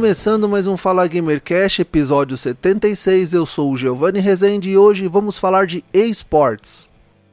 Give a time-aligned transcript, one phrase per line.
[0.00, 5.36] Começando mais um Fala Gamercast, episódio 76, eu sou o Giovanni Rezende e hoje vamos
[5.36, 6.88] falar de esports.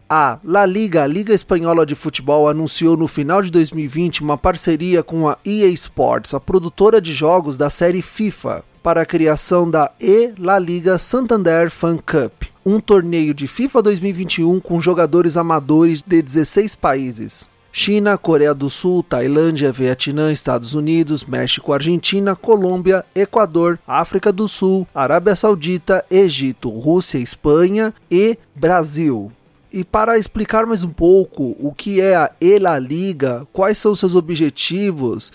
[0.09, 5.01] A La Liga, a Liga Espanhola de Futebol, anunciou no final de 2020 uma parceria
[5.01, 9.89] com a EA Sports, a produtora de jogos da série FIFA, para a criação da
[9.97, 16.21] E La Liga Santander Fan Cup, um torneio de FIFA 2021 com jogadores amadores de
[16.21, 17.47] 16 países.
[17.79, 24.87] China, Coreia do Sul, Tailândia, Vietnã, Estados Unidos, México, Argentina, Colômbia, Equador, África do Sul,
[24.95, 29.31] Arábia Saudita, Egito, Rússia, Espanha e Brasil.
[29.71, 34.15] E para explicar mais um pouco o que é a ELA Liga, quais são seus
[34.15, 35.31] objetivos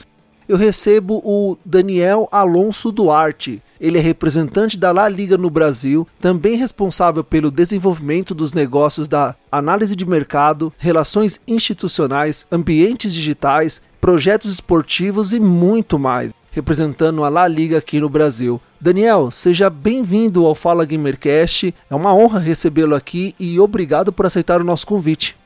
[0.48, 3.62] eu recebo o Daniel Alonso Duarte.
[3.82, 9.34] Ele é representante da La Liga no Brasil, também responsável pelo desenvolvimento dos negócios da
[9.50, 17.48] análise de mercado, relações institucionais, ambientes digitais, projetos esportivos e muito mais, representando a La
[17.48, 18.60] Liga aqui no Brasil.
[18.80, 21.74] Daniel, seja bem-vindo ao Fala Gamercast.
[21.90, 25.36] É uma honra recebê-lo aqui e obrigado por aceitar o nosso convite.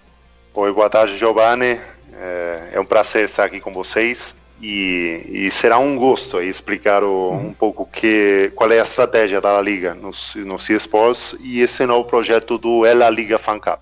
[0.53, 1.81] Oi, boa tarde, Giovanni.
[2.13, 4.35] É, é um prazer estar aqui com vocês.
[4.61, 7.49] E, e, será um gosto explicar o, uhum.
[7.49, 11.85] um pouco que, qual é a estratégia da La Liga nos, nos eSports e esse
[11.85, 13.81] novo projeto do Ela Liga Fan Cup.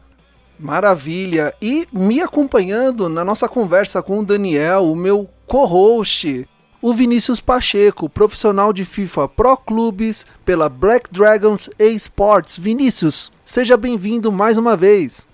[0.59, 1.55] Maravilha!
[1.63, 6.49] E me acompanhando na nossa conversa com o Daniel, o meu co-host,
[6.83, 12.59] o Vinícius Pacheco, profissional de FIFA Pro Clubes pela Black Dragons eSports.
[12.59, 15.27] Vinícius, seja bem-vindo mais uma vez.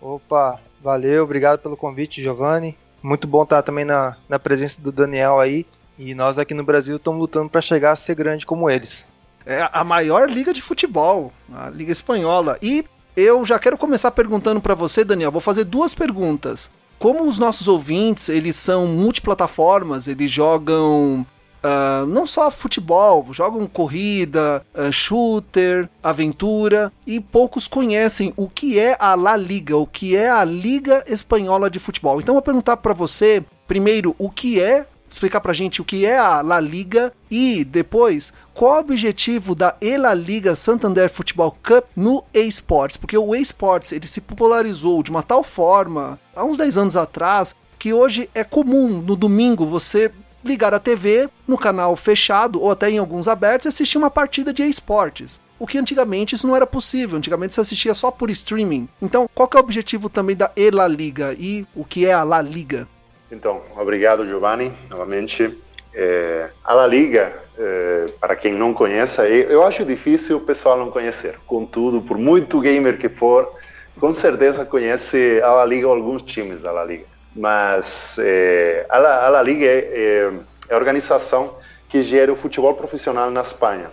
[0.00, 5.38] Opa, valeu, obrigado pelo convite, Giovanni muito bom estar também na, na presença do Daniel
[5.38, 5.64] aí.
[5.96, 9.06] E nós aqui no Brasil estamos lutando para chegar a ser grande como eles.
[9.46, 12.58] É a maior liga de futebol, a Liga Espanhola.
[12.60, 12.84] E
[13.16, 15.30] eu já quero começar perguntando para você, Daniel.
[15.30, 16.68] Vou fazer duas perguntas.
[16.98, 21.24] Como os nossos ouvintes, eles são multiplataformas, eles jogam
[21.66, 28.96] Uh, não só futebol, jogam corrida, uh, shooter, aventura e poucos conhecem o que é
[29.00, 32.20] a La Liga, o que é a Liga Espanhola de Futebol.
[32.20, 36.04] Então eu vou perguntar para você, primeiro, o que é explicar pra gente o que
[36.04, 41.84] é a La Liga e depois qual o objetivo da ELA Liga Santander Futebol Cup
[41.96, 46.76] no eSports, porque o eSports ele se popularizou de uma tal forma há uns 10
[46.78, 50.10] anos atrás que hoje é comum no domingo você
[50.46, 54.52] ligar a TV no canal fechado ou até em alguns abertos e assistir uma partida
[54.52, 55.40] de esportes.
[55.58, 58.88] O que antigamente isso não era possível, antigamente você assistia só por streaming.
[59.00, 62.42] Então, qual é o objetivo também da ELA Liga e o que é a La
[62.42, 62.86] Liga?
[63.32, 65.58] Então, obrigado Giovanni, novamente.
[65.94, 70.90] É, a La Liga, é, para quem não conhece, eu acho difícil o pessoal não
[70.90, 71.38] conhecer.
[71.46, 73.50] Contudo, por muito gamer que for,
[73.98, 78.98] com certeza conhece a La Liga ou alguns times da La Liga mas é, a,
[78.98, 80.32] La, a La Liga é, é,
[80.68, 81.54] é, a organização
[81.88, 83.90] que gera o futebol profissional na Espanha.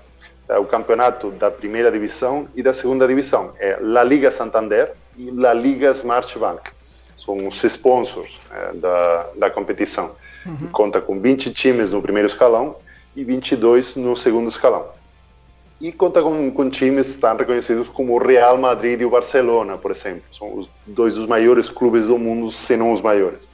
[0.47, 3.53] É o campeonato da primeira divisão e da segunda divisão.
[3.59, 6.69] É La Liga Santander e La Liga Smart Bank.
[7.15, 10.15] São os sponsors é, da, da competição.
[10.45, 10.69] Uhum.
[10.71, 12.77] Conta com 20 times no primeiro escalão
[13.15, 14.87] e 22 no segundo escalão
[15.79, 19.91] e conta com, com times tão reconhecidos como o Real Madrid e o Barcelona, por
[19.91, 20.23] exemplo.
[20.31, 23.47] São os dois dos maiores clubes do mundo, se não os maiores.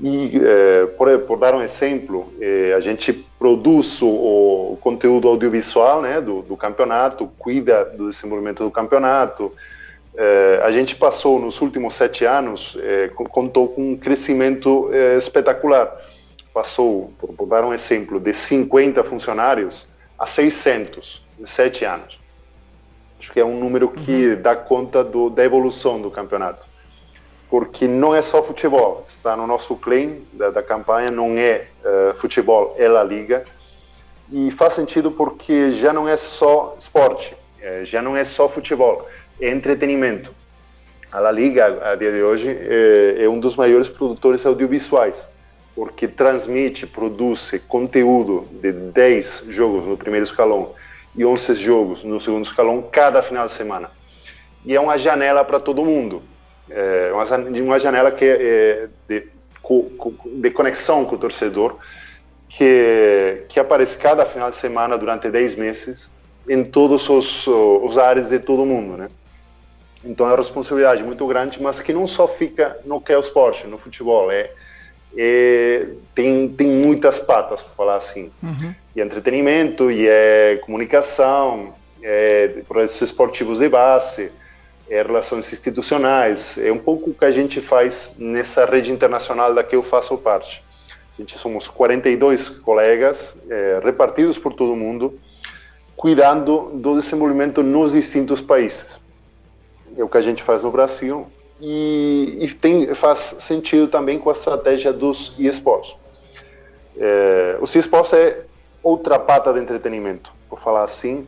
[0.00, 6.02] E, eh, por, por, dar um exemplo, eh, a gente produz o, o conteúdo audiovisual
[6.02, 9.52] né, do, do, campeonato, cuida do desenvolvimento do campeonato.
[10.16, 12.76] Eh, a gente passou, nos últimos sete anos,
[13.32, 15.90] contou com um crescimento espetacular.
[16.54, 19.86] Passou, por, por dar um exemplo, de 50 funcionários
[20.16, 22.18] a 600 sete anos.
[23.18, 24.42] Acho que é um número que uhum.
[24.42, 26.66] dá conta do, da evolução do campeonato.
[27.50, 32.14] Porque não é só futebol, está no nosso claim da, da campanha, não é uh,
[32.14, 33.44] futebol, é La Liga.
[34.30, 39.08] E faz sentido porque já não é só esporte, é, já não é só futebol,
[39.40, 40.34] é entretenimento.
[41.10, 45.26] A La Liga, a dia de hoje, é, é um dos maiores produtores audiovisuais,
[45.74, 50.74] porque transmite, produz conteúdo de 10 jogos no primeiro escalão
[51.18, 53.90] e 11 jogos no segundo escalão cada final de semana.
[54.64, 56.22] E é uma janela para todo mundo.
[56.70, 57.10] É
[57.60, 59.26] uma janela que é de,
[60.40, 61.76] de conexão com o torcedor
[62.48, 66.10] que, que aparece cada final de semana durante 10 meses
[66.48, 69.10] em todos os, os áreas de todo mundo, né?
[70.04, 73.20] Então é uma responsabilidade muito grande, mas que não só fica no que é o
[73.20, 74.50] esporte, no futebol, é,
[75.16, 78.30] é tem, tem muitas patas, para falar assim.
[78.42, 78.74] Uhum.
[78.98, 81.72] E entretenimento, e é comunicação,
[82.02, 84.32] é projetos esportivos de base,
[84.90, 89.62] é relações institucionais, é um pouco o que a gente faz nessa rede internacional da
[89.62, 90.64] que eu faço parte.
[91.16, 95.16] A gente somos 42 colegas é, repartidos por todo o mundo,
[95.94, 98.98] cuidando do desenvolvimento nos distintos países.
[99.96, 101.24] É o que a gente faz no Brasil
[101.60, 105.94] e, e tem, faz sentido também com a estratégia dos esportes.
[106.96, 108.47] É, os esportes é
[108.88, 111.26] outra pata de entretenimento, por falar assim,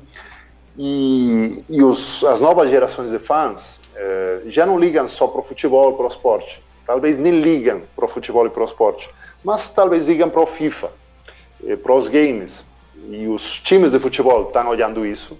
[0.79, 5.45] e, e os, as novas gerações de fãs é, já não ligam só para o
[5.45, 9.11] futebol para o esporte, talvez nem ligam para o futebol e para o esporte,
[9.45, 10.91] mas talvez ligam para o FIFA,
[11.67, 12.65] eh, para os games.
[13.09, 15.39] E os times de futebol estão olhando isso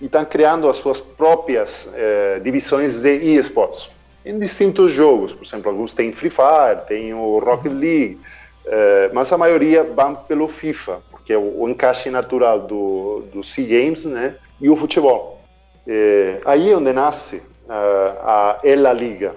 [0.00, 3.90] e estão criando as suas próprias eh, divisões de esportes
[4.24, 5.32] em distintos jogos.
[5.32, 8.18] Por exemplo, alguns têm Free Fire, tem o Rocket League,
[8.66, 13.66] eh, mas a maioria vão pelo FIFA, porque é o, encaixe natural do, do Sea
[13.66, 15.40] Games né, e o futebol.
[15.86, 17.36] Eh, aí é onde nasce
[17.66, 19.34] uh, a Ela Liga.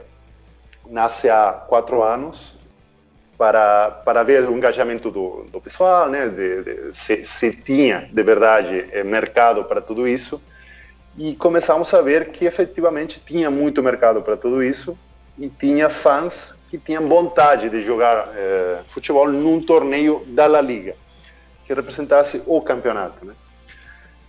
[0.89, 2.57] Nasce há quatro anos
[3.37, 8.23] para, para ver o engajamento do, do pessoal, né, de, de, se, se tinha de
[8.23, 10.41] verdade eh, mercado para tudo isso.
[11.17, 14.97] E começamos a ver que efetivamente tinha muito mercado para tudo isso
[15.37, 20.95] e tinha fãs que tinham vontade de jogar eh, futebol num torneio da La Liga,
[21.65, 23.25] que representasse o campeonato.
[23.25, 23.33] Né?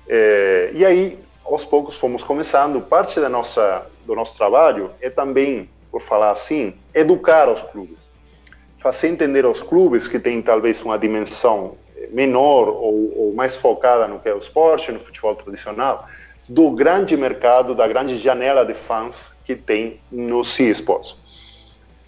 [0.08, 2.80] Eh, e aí, aos poucos, fomos começando.
[2.80, 8.14] Parte da nossa, do nosso trabalho é também, por falar assim, educar os clubes
[8.84, 11.74] fazer entender aos clubes que têm talvez uma dimensão
[12.10, 16.06] menor ou, ou, mais focada no que é o esporte, no futebol tradicional,
[16.46, 21.16] do grande mercado, da grande janela de fãs que tem no Sea Sports.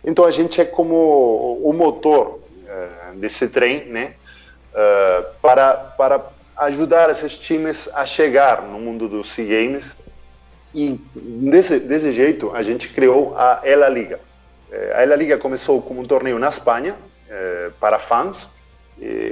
[0.05, 4.13] Então a gente é como o motor uh, desse trem, né,
[4.77, 9.95] uh, para para ajudar esses times a chegar no mundo dos Sea Games.
[10.75, 14.21] E desse, desse jeito a gente criou a Ela Liga.
[14.71, 16.97] Eh, a La Liga começou como um torneio na Espanha
[17.29, 18.49] eh, para fãs,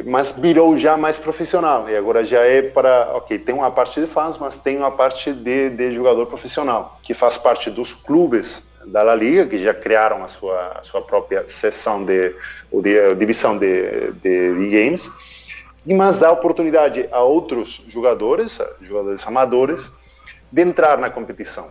[0.04, 1.88] mas virou já mais profissional.
[1.88, 5.32] E agora já é para ok tem uma parte de fãs mas tem uma parte
[5.32, 10.22] de, de jogador profissional que faz parte dos clubes da La Liga que já criaram
[10.22, 12.34] a sua a sua própria seção de
[12.70, 15.10] ou de divisão de, de, de games
[15.92, 19.90] mas dá oportunidade a outros jogadores jogadores amadores
[20.50, 21.68] de entrar na competição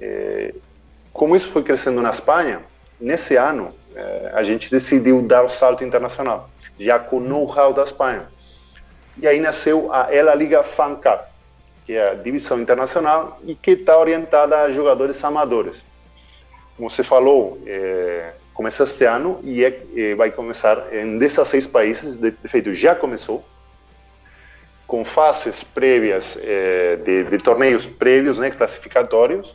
[0.00, 0.54] é,
[1.12, 2.62] como isso foi crescendo na Espanha,
[3.00, 6.48] nesse ano eh, a gente decidiu dar o salto internacional,
[6.78, 8.28] já com know-how da Espanha.
[9.18, 11.22] E aí nasceu a Ela Liga Fan Cup,
[11.84, 15.84] que é a divisão internacional e que está orientada a jogadores amadores.
[16.76, 22.16] Como você falou, é, começa este ano e, é, e, vai começar em 16 países,
[22.16, 23.44] de, de feito já começou,
[24.86, 29.54] com fases prévias é, de, de, torneios prévios, né, classificatórios,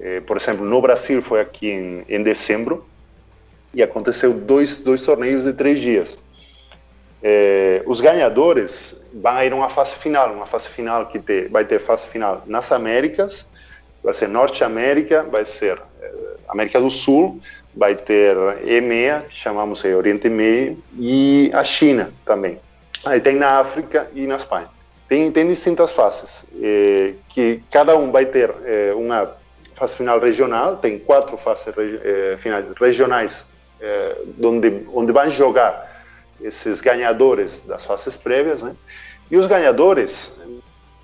[0.00, 2.86] eh, por exemplo, no Brasil foi aqui em, em dezembro
[3.74, 6.16] e aconteceu dois, dois torneios de três dias.
[7.22, 11.64] Eh, os ganhadores vão ir a uma fase final, uma fase final que te, vai
[11.64, 13.46] ter fase final nas Américas,
[14.02, 17.40] vai ser Norte América, vai ser eh, América do Sul,
[17.74, 18.36] vai ter
[18.66, 22.58] EMEA, que chamamos de Oriente Meio, e a China também.
[23.04, 24.68] Aí tem na África e na Espanha.
[25.08, 29.36] Tem, tem distintas fases, eh, que cada um vai ter eh, uma
[29.74, 33.46] fase final regional, tem quatro fases eh, finais regionais,
[33.80, 35.90] eh, onde, onde vão jogar
[36.40, 38.74] esses ganhadores das fases prévias, né?
[39.30, 40.40] E os ganhadores,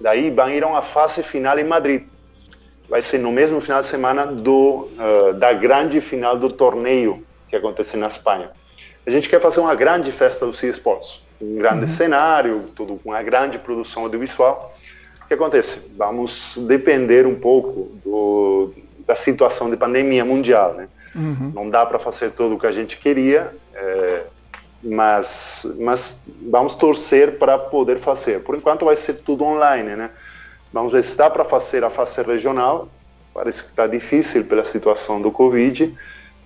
[0.00, 2.04] daí vão ir a uma fase final em Madrid.
[2.88, 7.57] Vai ser no mesmo final de semana do, uh, da grande final do torneio que
[7.57, 8.50] acontece na Espanha.
[9.07, 11.88] A gente quer fazer uma grande festa dos esportes, um grande uhum.
[11.88, 14.75] cenário, tudo com uma grande produção audiovisual
[15.28, 15.92] que acontece?
[15.97, 18.73] Vamos depender um pouco do,
[19.07, 20.88] da situação de pandemia mundial, né?
[21.14, 21.52] Uhum.
[21.54, 24.23] Não dá para fazer tudo o que a gente queria, é,
[24.83, 28.42] mas, mas vamos torcer para poder fazer.
[28.42, 30.11] Por enquanto vai ser tudo online, né?
[30.72, 32.88] Vamos ver se dá para fazer a fase regional.
[33.32, 35.94] Parece que está difícil pela situação do Covid,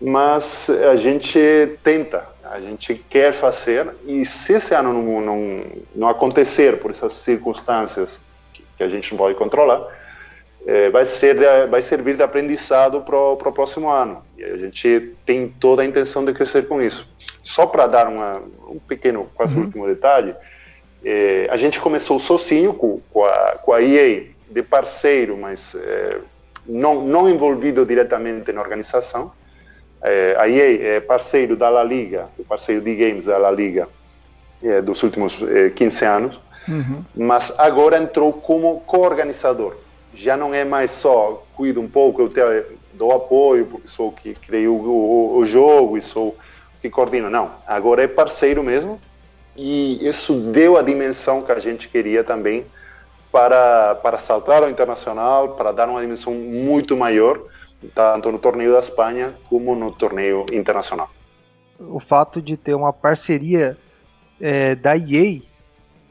[0.00, 1.38] mas a gente
[1.82, 3.88] tenta, a gente quer fazer.
[4.04, 5.64] E se esse ano não, não,
[5.94, 8.20] não acontecer por essas circunstâncias
[8.76, 9.86] que a gente não pode controlar,
[10.66, 11.36] é, vai, ser,
[11.68, 14.22] vai servir de aprendizado para o próximo ano.
[14.36, 17.08] E a gente tem toda a intenção de crescer com isso.
[17.42, 19.64] Só para dar uma, um pequeno, quase uhum.
[19.64, 20.34] último detalhe,
[21.04, 26.18] é, a gente começou sozinho com, com, a, com a EA, de parceiro, mas é,
[26.66, 29.32] não, não envolvido diretamente na organização.
[30.02, 33.88] É, a EA é parceiro da La Liga, parceiro de games da La Liga
[34.62, 35.42] é, dos últimos
[35.74, 37.02] 15 anos, uhum.
[37.14, 39.76] mas agora entrou como co-organizador.
[40.14, 42.40] Já não é mais só cuido um pouco, eu te,
[42.92, 46.36] dou apoio, porque sou que criei o, o, o jogo e sou
[46.80, 47.30] que coordeno.
[47.30, 49.00] Não, agora é parceiro mesmo,
[49.56, 52.64] e isso deu a dimensão que a gente queria também
[53.30, 57.40] para, para saltar ao internacional, para dar uma dimensão muito maior,
[57.94, 61.10] tanto no torneio da Espanha como no torneio internacional.
[61.78, 63.76] O fato de ter uma parceria
[64.40, 65.40] é, da EA,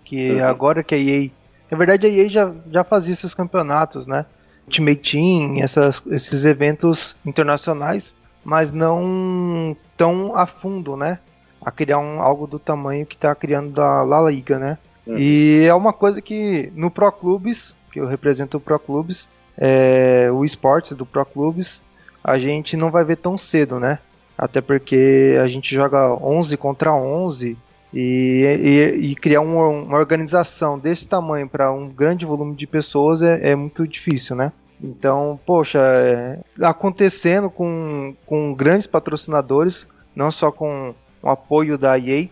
[0.04, 0.46] que uhum.
[0.46, 1.30] agora que a EA.
[1.70, 4.26] Na verdade, a EA já, já fazia esses campeonatos, né?
[4.66, 11.20] Ultimate Team, essas, esses eventos internacionais, mas não tão a fundo, né?
[11.62, 14.78] A criar um, algo do tamanho que está criando da La Liga, né?
[15.06, 15.16] Uhum.
[15.18, 20.30] E é uma coisa que no Pro Clubes, que eu represento o Pro Clubes, é,
[20.32, 21.84] o esportes do Pro Clubes,
[22.24, 24.00] a gente não vai ver tão cedo, né?
[24.38, 27.58] Até porque a gente joga 11 contra 11
[27.94, 33.22] e, e, e criar uma, uma, organização desse tamanho para um grande volume de pessoas
[33.22, 34.52] é, é muito difícil, né?
[34.82, 42.30] Então, poxa, é, acontecendo com, com grandes patrocinadores, não só com um apoio da EA.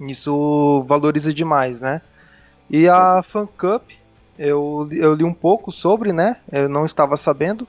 [0.00, 2.02] Isso valoriza demais, né?
[2.68, 3.82] E a Fan Cup,
[4.38, 6.36] eu, eu li um pouco sobre, né?
[6.50, 7.66] Eu não estava sabendo.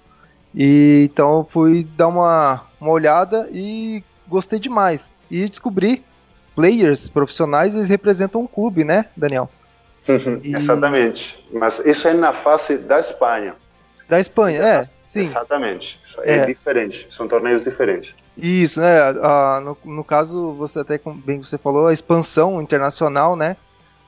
[0.54, 5.14] E então eu fui dar uma, uma olhada e gostei demais.
[5.30, 6.04] E descobri
[6.56, 9.50] players profissionais, eles representam um clube, né, Daniel?
[10.44, 10.56] E...
[10.58, 11.46] Exatamente.
[11.54, 13.56] Mas isso é na fase da Espanha.
[14.08, 15.22] Da Espanha, é, sim.
[15.22, 16.00] Exatamente.
[16.20, 17.08] É, é diferente.
[17.10, 18.16] São torneios diferentes.
[18.38, 19.12] Isso, né?
[19.62, 23.58] No, no caso, você até bem você falou, a expansão internacional, né?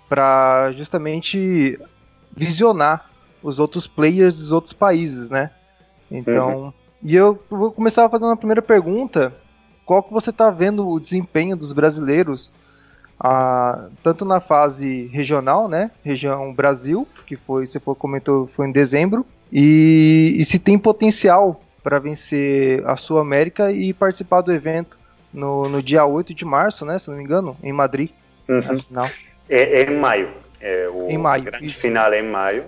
[0.08, 1.80] Para justamente
[2.36, 3.10] visionar
[3.44, 5.52] os outros players dos outros países, né?
[6.10, 6.74] Então, uhum.
[7.04, 9.34] e eu vou começar fazendo a primeira pergunta.
[9.86, 12.54] Qual que você está vendo o desempenho dos brasileiros,
[13.20, 15.92] ah, tanto na fase regional, né?
[16.04, 22.00] Região Brasil, que foi, você comentou, foi em dezembro, e, e se tem potencial para
[22.00, 24.98] vencer a Sul América e participar do evento
[25.34, 27.00] no, no dia 8 de março, né?
[27.00, 28.10] Se não me engano, em Madrid.
[28.48, 29.06] Uhum.
[29.48, 30.30] É, é, em maio.
[30.62, 31.44] É, o em maio.
[31.44, 31.80] grande isso.
[31.80, 32.66] final é em maio.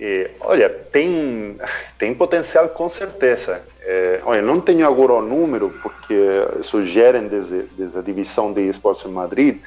[0.00, 1.56] E, olha, tem,
[1.98, 3.62] tem potencial com certeza.
[3.80, 6.14] É, olha, não tenho agora o número, porque
[6.58, 9.58] isso gerem desde, desde a divisão de esportes em Madrid,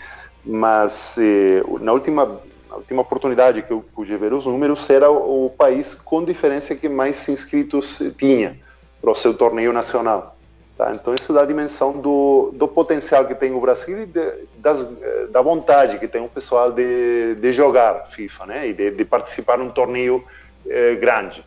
[0.43, 2.39] mas eh, na última
[2.77, 7.27] última oportunidade que eu pude ver os números era o, país com diferença que mais
[7.29, 8.57] inscritos tinha
[9.01, 10.35] para o seu torneio nacional.
[10.77, 10.91] Tá?
[10.93, 14.85] Então isso dá a dimensão do, do potencial que tem o Brasil e de, das,
[15.29, 18.67] da vontade que tem o pessoal de, de jogar FIFA, né?
[18.67, 20.23] E de, de participar num torneio
[20.67, 21.43] eh, grande.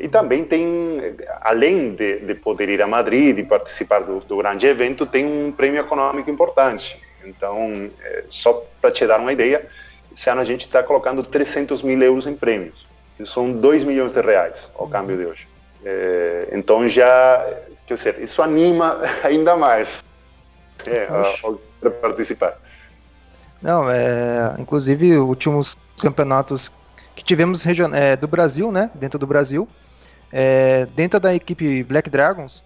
[0.00, 4.66] E também tem, além de, de, poder ir a Madrid e participar do, do, grande
[4.66, 7.00] evento, tem um prêmio econômico importante.
[7.24, 9.64] Então, é, só para te dar uma ideia,
[10.16, 12.86] esse ano a gente está colocando 300 mil euros em prêmios.
[13.20, 15.48] Isso são 2 milhões de reais ao câmbio de hoje.
[15.84, 17.46] É, então já,
[17.86, 20.02] quer dizer, isso anima ainda mais
[20.86, 22.58] é, a, a participar.
[23.60, 26.72] Não, é, inclusive últimos campeonatos
[27.14, 29.68] que tivemos é, do Brasil, né, dentro do Brasil,
[30.32, 32.64] é, dentro da equipe Black Dragons,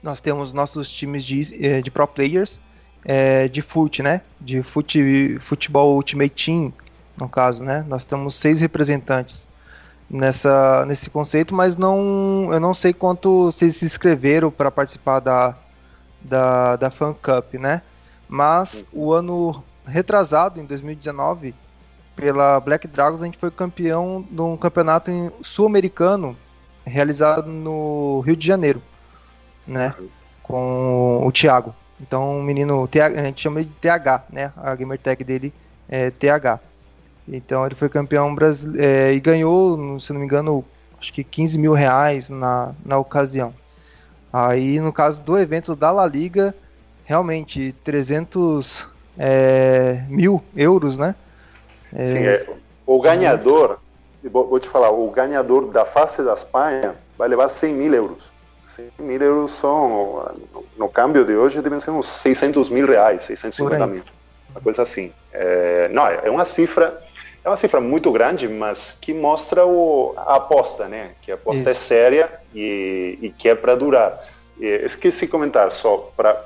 [0.00, 2.60] nós temos nossos times de, é, de pro players
[3.08, 4.20] é, de fute, né?
[4.40, 6.72] De fute, futebol Ultimate Team,
[7.16, 7.86] no caso, né?
[7.88, 9.46] Nós temos seis representantes
[10.10, 15.56] nessa, nesse conceito, mas não, eu não sei quanto vocês se inscreveram para participar da,
[16.20, 17.80] da, da Fan Cup, né?
[18.28, 21.54] Mas o ano retrasado, em 2019,
[22.16, 26.36] pela Black Dragons, a gente foi campeão de um campeonato sul-americano
[26.84, 28.82] realizado no Rio de Janeiro,
[29.64, 29.94] né?
[30.42, 31.72] Com o Thiago.
[32.00, 34.52] Então, o menino, a gente chama de TH, né?
[34.56, 35.52] A gamer tag dele
[35.88, 36.60] é TH.
[37.28, 40.64] Então, ele foi campeão brasileiro é, e ganhou, se não me engano,
[41.00, 43.54] acho que 15 mil reais na, na ocasião.
[44.32, 46.54] Aí, no caso do evento da La Liga,
[47.04, 48.86] realmente 300
[49.18, 51.14] é, mil euros, né?
[51.92, 53.78] É, Sim, é, o ganhador,
[54.22, 58.35] vou te falar, o ganhador da face da Espanha vai levar 100 mil euros.
[58.76, 60.30] 100 mil euros são,
[60.76, 64.02] no câmbio de hoje, devem ser uns 600 mil reais, 650 mil,
[64.50, 65.12] uma coisa assim.
[65.32, 67.02] É, não, é uma cifra,
[67.42, 71.12] é uma cifra muito grande, mas que mostra o, a aposta, né?
[71.22, 71.82] Que a aposta é Isso.
[71.82, 74.22] é séria e, e que é para durar.
[74.60, 76.44] E esqueci de comentar só para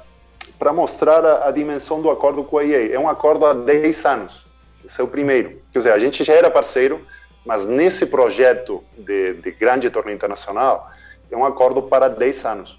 [0.59, 2.95] para mostrar a, a, dimensão do acordo com a EA.
[2.95, 4.45] É um acordo há 10 anos.
[4.85, 5.59] Esse é o primeiro.
[5.73, 7.01] Quer dizer, a gente já era parceiro,
[7.47, 10.91] mas nesse projeto de, de grande torneio internacional,
[11.31, 12.79] é um acordo para 10 anos.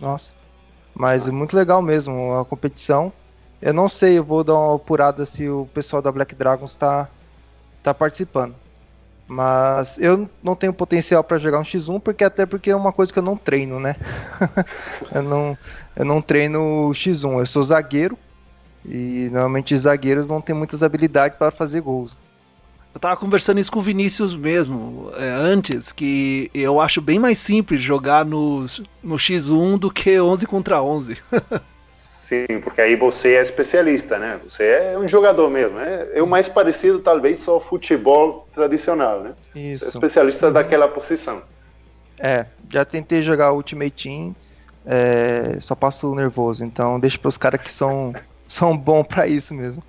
[0.00, 0.32] Nossa.
[0.94, 3.12] Mas é muito legal mesmo a competição.
[3.60, 7.08] Eu não sei, eu vou dar uma apurada se o pessoal da Black Dragons está
[7.82, 8.54] tá participando.
[9.28, 13.12] Mas eu não tenho potencial para jogar um X1, porque até porque é uma coisa
[13.12, 13.94] que eu não treino, né?
[15.14, 15.58] eu, não,
[15.94, 18.18] eu não treino X1, eu sou zagueiro.
[18.84, 22.18] E normalmente zagueiros não têm muitas habilidades para fazer gols.
[22.92, 27.38] Eu tava conversando isso com o Vinícius mesmo, é, antes, que eu acho bem mais
[27.38, 31.16] simples jogar nos, no X1 do que 11 contra 11.
[32.30, 34.38] Sim, porque aí você é especialista, né?
[34.44, 35.80] Você é um jogador mesmo.
[35.80, 39.32] É, é o mais parecido, talvez, só ao futebol tradicional, né?
[39.52, 39.80] Isso.
[39.80, 40.52] Você é especialista uhum.
[40.52, 41.42] daquela posição.
[42.20, 44.36] É, já tentei jogar Ultimate Team,
[44.86, 46.64] é, só passo nervoso.
[46.64, 48.14] Então, deixa para os caras que são,
[48.46, 49.82] são bons para isso mesmo.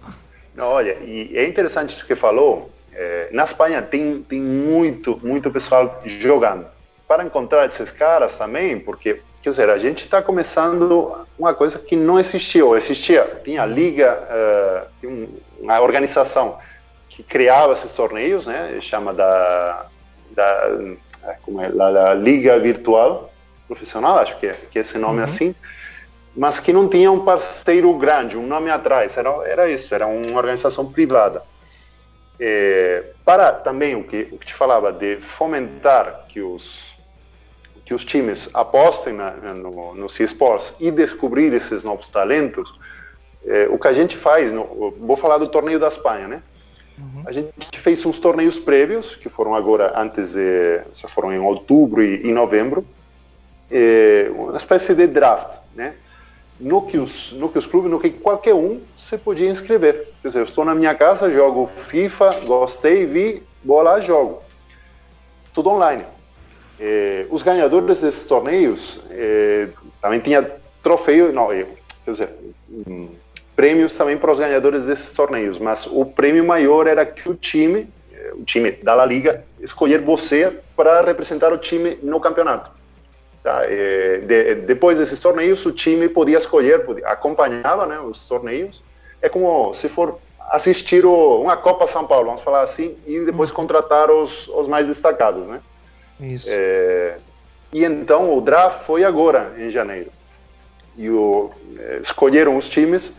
[0.57, 6.01] Olha, e é interessante isso que falou, é, na Espanha tem, tem muito, muito pessoal
[6.05, 6.65] jogando.
[7.07, 11.95] Para encontrar esses caras também, porque, quer dizer, a gente está começando uma coisa que
[11.95, 15.27] não existia, ou existia, tinha a liga, uh, tinha
[15.59, 16.57] uma organização
[17.09, 19.85] que criava esses torneios, né, chama da,
[20.31, 20.69] da
[21.43, 23.29] como é, a Liga Virtual
[23.67, 25.23] Profissional, acho que é, que é esse nome uhum.
[25.25, 25.55] assim,
[26.35, 30.37] mas que não tinha um parceiro grande, um nome atrás, era, era isso, era uma
[30.37, 31.43] organização privada
[32.43, 36.91] é, para também o que, o que te falava de fomentar que os
[37.85, 42.73] que os times apostem na, no, no eSports e descobrir esses novos talentos,
[43.45, 46.43] é, o que a gente faz, no, vou falar do torneio da Espanha, né?
[46.97, 47.23] Uhum.
[47.25, 52.25] A gente fez uns torneios prévios, que foram agora antes, de, foram em outubro e,
[52.25, 52.85] e novembro,
[53.69, 55.95] é, uma espécie de draft, né?
[56.61, 60.13] No que os, no que os clubes, no que qualquer um se podia inscrever.
[60.21, 64.41] Quer dizer, eu estou na minha casa, jogo FIFA, gostei, vi, vou lá, jogo.
[65.53, 66.05] Tudo online.
[66.79, 69.69] Eh, os ganhadores desses torneios eh,
[70.01, 70.51] também tinha
[70.83, 71.65] troféu, não, eh,
[72.05, 72.29] quer dizer,
[72.87, 73.09] um,
[73.55, 77.87] prêmios também para os ganhadores desses torneios, mas o prêmio maior era que o time,
[78.33, 82.71] o time da La Liga, escolher você para representar o time no campeonato.
[83.43, 83.65] Tá?
[83.67, 88.83] E, de, depois desses torneios, o time podia escolher, podia, acompanhava né, os torneios.
[89.21, 90.19] É como se for
[90.51, 93.55] assistir o, uma Copa São Paulo, vamos falar assim, e depois uhum.
[93.55, 95.61] contratar os, os mais destacados, né?
[96.19, 96.47] Isso.
[96.49, 97.17] É,
[97.71, 100.11] e então o draft foi agora, em janeiro.
[100.97, 101.49] E o,
[102.01, 103.15] escolheram os times,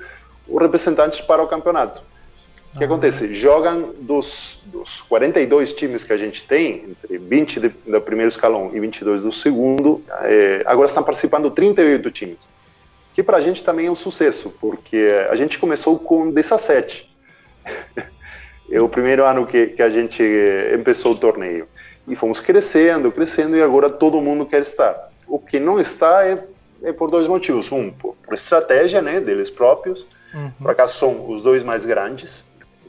[0.47, 2.03] os representantes para o campeonato.
[2.75, 3.35] O que acontece?
[3.35, 8.71] Jogam dos, dos 42 times que a gente tem, entre 20 de, do primeiro escalão
[8.73, 12.49] e 22 do segundo, é, agora estão participando 38 times.
[13.13, 17.15] Que para a gente também é um sucesso, porque a gente começou com 17.
[18.71, 20.23] é o primeiro ano que, que a gente
[20.83, 21.69] começou o torneio.
[22.09, 25.11] E fomos crescendo, crescendo, e agora todo mundo quer estar.
[25.27, 26.43] O que não está é,
[26.83, 27.71] é por dois motivos.
[27.71, 30.07] Um, por, por estratégia né, deles próprios.
[30.35, 30.51] Uhum.
[30.63, 32.43] Por acaso são os dois mais grandes,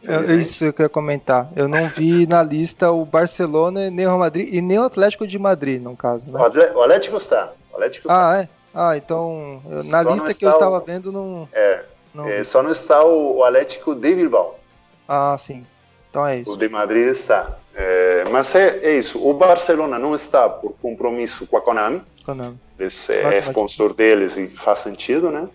[0.08, 1.50] é isso que eu ia comentar.
[1.56, 5.26] Eu não vi na lista o Barcelona, nem o Real Madrid e nem o Atlético
[5.26, 6.32] de Madrid, no caso.
[6.32, 6.40] Né?
[6.40, 7.54] O Atlético está.
[7.72, 8.50] O Atlético ah, é?
[8.74, 10.82] Ah, então, na só lista que eu estava o...
[10.82, 11.48] vendo, não.
[11.54, 14.60] É, não é só não está o, o, Atlético de Bilbao.
[15.08, 15.66] Ah, sim.
[16.10, 16.52] Então é isso.
[16.52, 17.58] O de Madrid está.
[17.76, 19.26] É, mas é, é, isso.
[19.26, 22.02] O Barcelona não está por compromisso com a Konami.
[22.26, 22.60] Konami.
[22.80, 25.48] Esse é sponsor deles e faz sentido, né?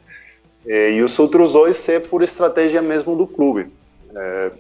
[0.67, 3.73] É, e os outros dois é por estratégia mesmo do clube.
[4.15, 4.51] É,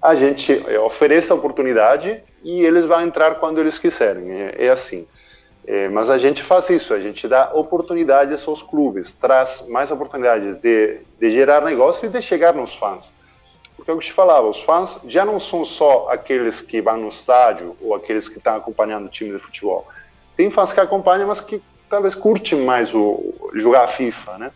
[0.00, 0.52] a gente
[0.84, 4.30] oferece a oportunidade e eles vão entrar quando eles quiserem.
[4.30, 5.06] É, é assim.
[5.66, 10.54] É, mas a gente faz isso, a gente dá oportunidades aos clubes, traz mais oportunidades
[10.56, 13.12] de, de gerar negócio e de chegar nos fãs.
[13.74, 17.08] Porque é eu te falava, os fãs já não são só aqueles que vão no
[17.08, 19.86] estádio ou aqueles que estão acompanhando o time de futebol.
[20.36, 24.52] Tem fãs que acompanham, mas que talvez curtem mais o jogar FIFA, né?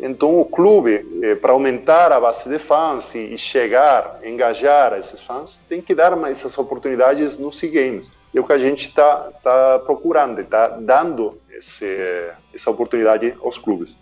[0.00, 5.58] Então, o clube, eh, para aumentar a base de fãs e chegar, engajar esses fãs,
[5.68, 8.10] tem que dar mais essas oportunidades nos games.
[8.32, 13.96] É o que a gente está tá procurando, está dando esse, essa oportunidade aos clubes.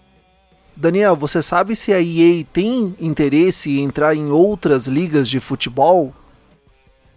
[0.74, 6.12] Daniel, você sabe se a EA tem interesse em entrar em outras ligas de futebol?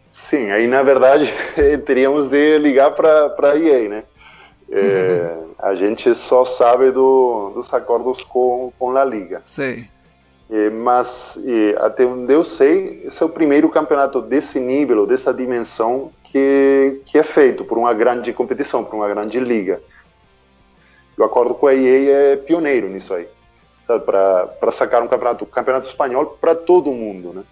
[0.10, 1.34] Sim, aí na verdade
[1.86, 4.04] teríamos de ligar para a EA, né?
[4.72, 9.42] É, a gente só sabe do, dos acordos com, com a Liga.
[9.46, 9.86] Sei.
[10.50, 15.32] É, mas é, até onde eu sei, esse é o primeiro campeonato desse nível, dessa
[15.32, 19.80] dimensão, que, que é feito por uma grande competição, por uma grande liga.
[21.18, 23.28] O acordo com a EA é pioneiro nisso aí.
[24.06, 27.44] para sacar um campeonato, campeonato espanhol para todo mundo, né?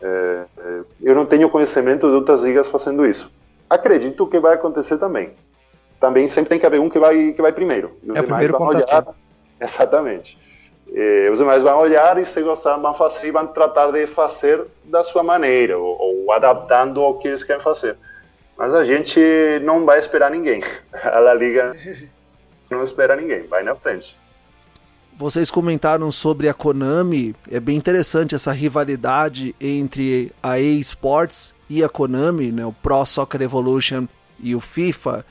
[0.00, 3.32] É, é, eu não tenho conhecimento de outras ligas fazendo isso.
[3.68, 5.32] Acredito que vai acontecer também.
[6.04, 7.96] Também sempre tem que haver um que vai que vai primeiro.
[8.02, 9.06] E os é demais vão olhar.
[9.58, 10.38] Exatamente.
[10.86, 15.02] E os demais vão olhar e se gostar vão fazer, vão tratar de fazer da
[15.02, 17.96] sua maneira ou, ou adaptando ao que eles querem fazer.
[18.54, 19.18] Mas a gente
[19.62, 20.62] não vai esperar ninguém.
[20.92, 21.74] A La Liga
[22.70, 24.14] não espera ninguém, vai na frente.
[25.16, 31.82] Vocês comentaram sobre a Konami, é bem interessante essa rivalidade entre a EA Sports e
[31.82, 34.06] a Konami, né, o Pro Soccer Evolution
[34.40, 35.24] e o FIFA.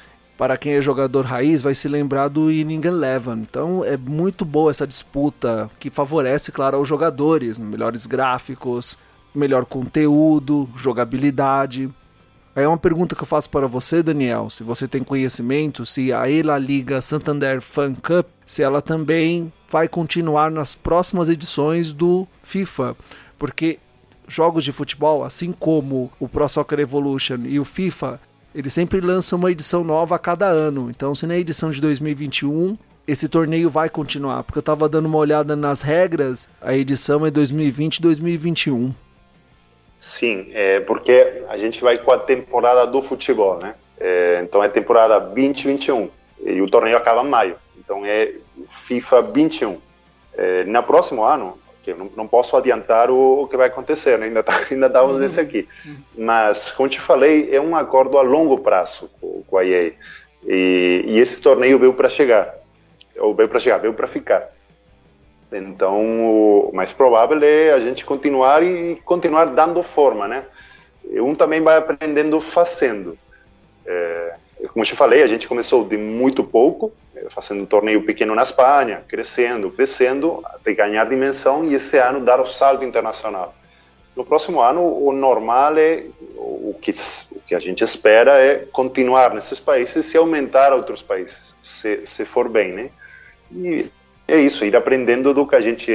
[0.44, 3.36] Para quem é jogador raiz, vai se lembrar do Inning Eleven.
[3.36, 8.98] Então é muito boa essa disputa que favorece, claro, aos jogadores, melhores gráficos,
[9.34, 11.90] melhor conteúdo, jogabilidade.
[12.54, 16.12] Aí é uma pergunta que eu faço para você, Daniel, se você tem conhecimento, se
[16.12, 22.28] a ELA Liga Santander Fan Cup, se ela também vai continuar nas próximas edições do
[22.44, 22.98] FIFA,
[23.38, 23.80] porque
[24.28, 28.20] jogos de futebol, assim como o Pro Soccer Evolution e o FIFA,
[28.54, 30.90] eles sempre lançam uma edição nova a cada ano.
[30.90, 35.18] Então, se na edição de 2021 esse torneio vai continuar, porque eu estava dando uma
[35.18, 38.94] olhada nas regras, a edição é 2020 2021.
[40.00, 43.76] Sim, é porque a gente vai com a temporada do futebol, né?
[44.00, 46.10] É, então é temporada 2021
[46.46, 47.56] e o torneio acaba em maio.
[47.78, 48.34] Então é
[48.68, 49.78] FIFA 21.
[50.36, 51.58] É, no próximo ano,
[51.92, 54.28] eu não, não posso adiantar o, o, que vai acontecer, né?
[54.28, 55.68] ainda tá, ainda estamos nesse aqui.
[56.18, 59.94] Mas, como te falei, é um acordo a longo prazo com, com a EA.
[60.46, 62.56] E, e esse torneio veio para chegar,
[63.18, 64.50] ou veio para chegar, veio para ficar.
[65.52, 66.02] Então,
[66.68, 70.46] o mais provável é a gente continuar e continuar dando forma, né?
[71.06, 73.18] Um também vai aprendendo fazendo.
[73.86, 74.36] É,
[74.70, 78.34] como eu te falei, a gente começou de muito pouco, é, fazendo um torneio pequeno
[78.34, 83.54] na Espanha, crescendo, crescendo, até ganhar dimensão e esse ano dar o salto internacional.
[84.16, 86.04] No próximo ano, o normal é,
[86.36, 91.56] o que, o que a gente espera é continuar nesses países e aumentar outros países,
[91.64, 92.90] se, se for bem, né?
[93.52, 93.90] E
[94.28, 95.92] é isso, ir aprendendo do que a gente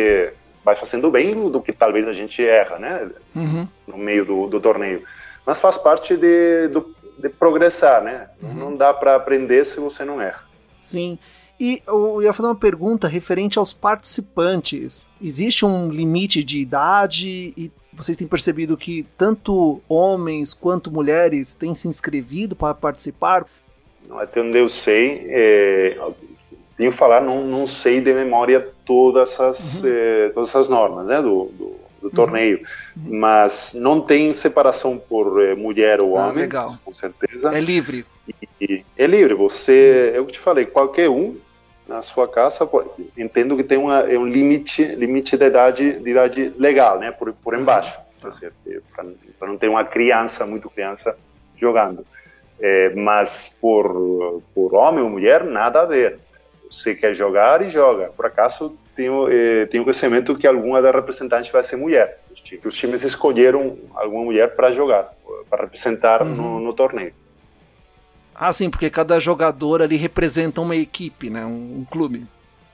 [0.64, 3.08] vai fazendo bem do que talvez a gente erra, né?
[3.34, 3.68] Uhum.
[3.86, 5.02] No meio do, do, torneio.
[5.46, 8.28] Mas faz parte de, do, de progressar, né?
[8.42, 8.54] Uhum.
[8.54, 10.44] Não dá para aprender se você não erra.
[10.80, 11.18] Sim.
[11.60, 15.06] E eu ia fazer uma pergunta referente aos participantes.
[15.20, 21.74] Existe um limite de idade e vocês têm percebido que tanto homens quanto mulheres têm
[21.74, 23.44] se inscrevido para participar?
[24.12, 25.98] Até onde eu sei, é,
[26.78, 29.90] tenho que falar, não, não sei de memória todas essas, uhum.
[29.90, 31.76] eh, todas essas normas né, do, do,
[32.08, 32.26] do uhum.
[32.26, 32.58] torneio,
[32.96, 33.18] uhum.
[33.18, 36.78] mas não tem separação por eh, mulher ou ah, homem, legal.
[36.84, 37.50] com certeza.
[37.54, 38.04] É livre.
[38.60, 41.36] E, é livre, você, eu te falei, qualquer um
[41.86, 46.10] na sua casa, pode, entendo que tem uma, é um limite, limite de idade, de
[46.10, 48.30] idade legal, né, por, por embaixo, tá.
[49.38, 51.16] para não ter uma criança, muito criança,
[51.56, 52.06] jogando.
[52.60, 56.18] É, mas por, por homem ou mulher, nada a ver
[56.70, 58.10] você quer jogar e joga.
[58.14, 62.20] Por acaso, tenho, eh, tenho conhecimento que alguma da representante vai ser mulher.
[62.32, 65.14] Os times, os times escolheram alguma mulher para jogar,
[65.48, 66.34] para representar uhum.
[66.34, 67.14] no, no, torneio.
[68.34, 71.46] Ah, sim, porque cada jogador ali representa uma equipe, né?
[71.46, 72.26] um, um clube,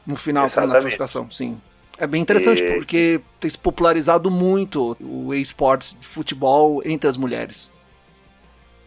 [0.06, 1.60] no final da classificação, sim.
[1.98, 2.72] É bem interessante, e...
[2.72, 7.70] porque tem se popularizado muito o esportes de futebol entre as mulheres.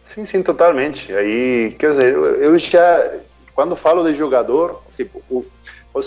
[0.02, 1.12] Sim, sim, totalmente.
[1.12, 3.12] Aí, quer dizer, eu já
[3.54, 5.44] quando falo de jogador, tipo, o,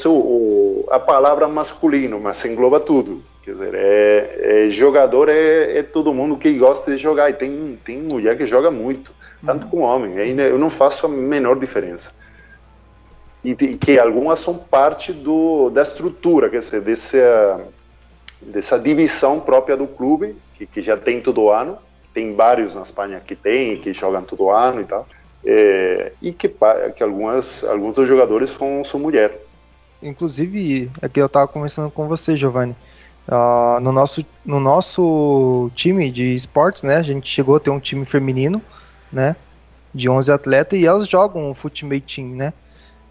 [0.07, 3.23] o, o, a palavra masculino, mas engloba tudo.
[3.43, 7.29] Quer dizer, é, é jogador é, é, todo mundo que gosta de jogar.
[7.29, 9.13] E tem, tem mulher que joga muito,
[9.45, 10.17] tanto como homem.
[10.19, 12.11] Ainda eu não faço a menor diferença.
[13.43, 17.61] E, que algumas são parte do, da estrutura, quer dizer, dessa,
[18.39, 21.77] dessa divisão própria do clube, que, que já tem todo ano.
[22.13, 25.07] Tem vários na Espanha que tem, que jogam todo ano e tal
[25.45, 26.53] é, e que,
[26.95, 29.37] que algumas, alguns dos jogadores são, são mulheres.
[30.01, 32.75] Inclusive, aqui eu estava conversando com você, Giovanni.
[33.27, 37.79] Uh, no, nosso, no nosso time de esportes, né, a gente chegou a ter um
[37.79, 38.61] time feminino,
[39.11, 39.35] né,
[39.93, 42.51] de 11 atletas, e elas jogam o Ultimate Team, né,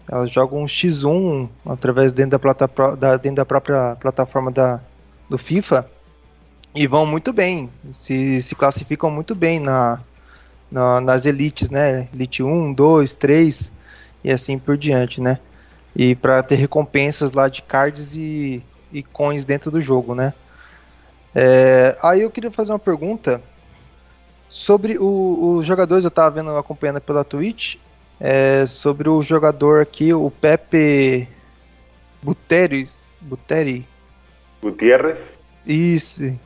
[0.09, 4.81] elas jogam um X1 através dentro da, plata, da, dentro da própria plataforma da,
[5.29, 5.89] do FIFA,
[6.75, 10.01] e vão muito bem, se, se classificam muito bem na,
[10.71, 12.07] na, nas elites, né?
[12.13, 13.71] Elite 1, 2, 3
[14.23, 15.39] e assim por diante, né?
[15.95, 20.33] E para ter recompensas lá de cards e, e coins dentro do jogo, né?
[21.33, 23.41] É, aí eu queria fazer uma pergunta
[24.49, 26.03] sobre os jogadores.
[26.03, 27.75] Eu estava vendo, acompanhando pela Twitch,
[28.19, 31.27] é, sobre o jogador aqui, o Pepe
[32.21, 33.87] Buteres, Buteri.
[34.61, 35.19] Gutierrez.
[35.65, 36.37] Isso.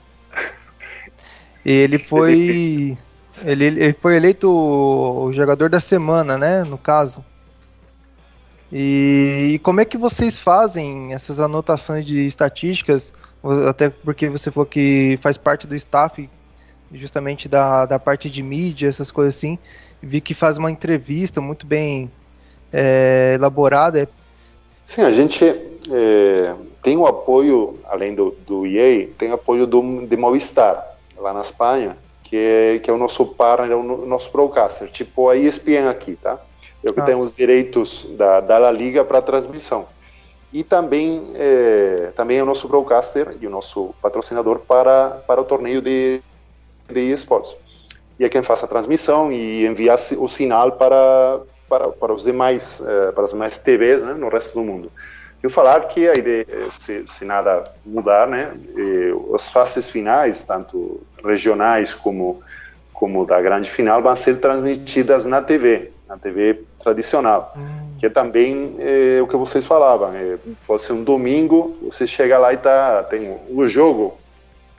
[1.65, 2.97] Ele foi.
[3.43, 6.63] Ele, ele foi eleito o jogador da semana, né?
[6.63, 7.23] No caso.
[8.71, 13.13] E, e, como é que vocês fazem essas anotações de estatísticas?
[13.67, 16.27] Até porque você falou que faz parte do staff,
[16.91, 19.59] justamente da, da parte de mídia, essas coisas assim.
[20.01, 22.11] Vi que faz uma entrevista muito bem
[22.73, 24.09] é, elaborada.
[24.83, 30.17] Sim, a gente é, tem o apoio, além do, do EA, tem apoio do, de
[30.17, 35.29] Movistar, lá na Espanha, que é, que é o nosso partner, o nosso broadcaster, tipo
[35.29, 36.39] a ESPN aqui, tá?
[36.85, 39.87] É o que tem os direitos da, da La Liga para transmissão.
[40.53, 45.43] E também, é, também é o nosso broadcaster e o nosso patrocinador para, para o
[45.43, 46.21] torneio de,
[46.87, 47.55] de esportes.
[48.19, 52.81] E é quem faz a transmissão e envia o sinal para, para, para os demais,
[52.85, 54.91] é, para as demais TVs né, no resto do mundo.
[55.41, 58.53] Eu falar que a ideia, se, se nada mudar, né,
[59.33, 62.41] as fases finais, tanto regionais como
[62.95, 67.95] como da grande final, vão ser transmitidas na TV, na TV tradicional, hum.
[67.97, 70.11] que é também é, o que vocês falavam.
[70.13, 70.37] É,
[70.67, 74.17] pode ser um domingo, você chega lá e tá tem o jogo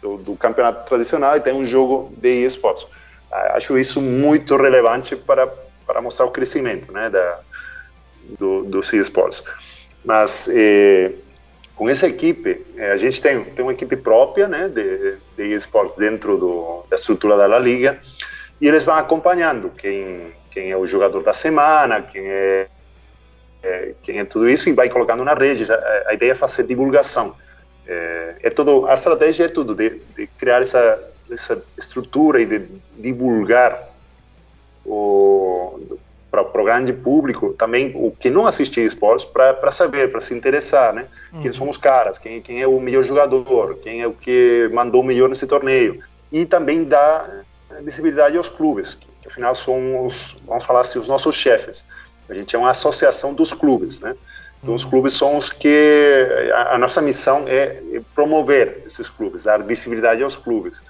[0.00, 2.86] do, do campeonato tradicional e tem um jogo de esportes.
[3.30, 5.46] Acho isso muito relevante para
[5.86, 7.38] para mostrar o crescimento, né, da
[8.38, 9.42] do, dos esportes.
[10.04, 11.12] Mas é,
[11.74, 16.36] com essa equipe, a gente tem, tem uma equipe própria né, de, de esportes dentro
[16.36, 18.00] do, da estrutura da La Liga
[18.60, 22.66] e eles vão acompanhando quem, quem é o jogador da semana, quem é,
[23.62, 25.70] é quem é tudo isso e vai colocando na rede.
[25.70, 27.36] A, a ideia é fazer divulgação.
[27.86, 30.98] É, é todo, a estratégia é tudo, de, de criar essa,
[31.30, 32.66] essa estrutura e de
[32.96, 33.86] divulgar
[34.82, 35.78] o,
[36.30, 40.94] para o grande público, também o que não assiste esportes, para saber, para se interessar,
[40.94, 41.04] né?
[41.34, 41.40] Uhum.
[41.42, 45.02] Quem são os caras, quem, quem é o melhor jogador, quem é o que mandou
[45.02, 46.02] melhor nesse torneio.
[46.32, 47.42] E também dá
[47.82, 51.84] visibilidade aos clubes, que, que afinal são os, vamos falar assim, os nossos chefes.
[52.28, 54.16] A gente é uma associação dos clubes, né?
[54.62, 54.90] Então, os uhum.
[54.90, 56.26] clubes são os que.
[56.52, 57.80] A, a nossa missão é
[58.14, 60.82] promover esses clubes, dar visibilidade aos clubes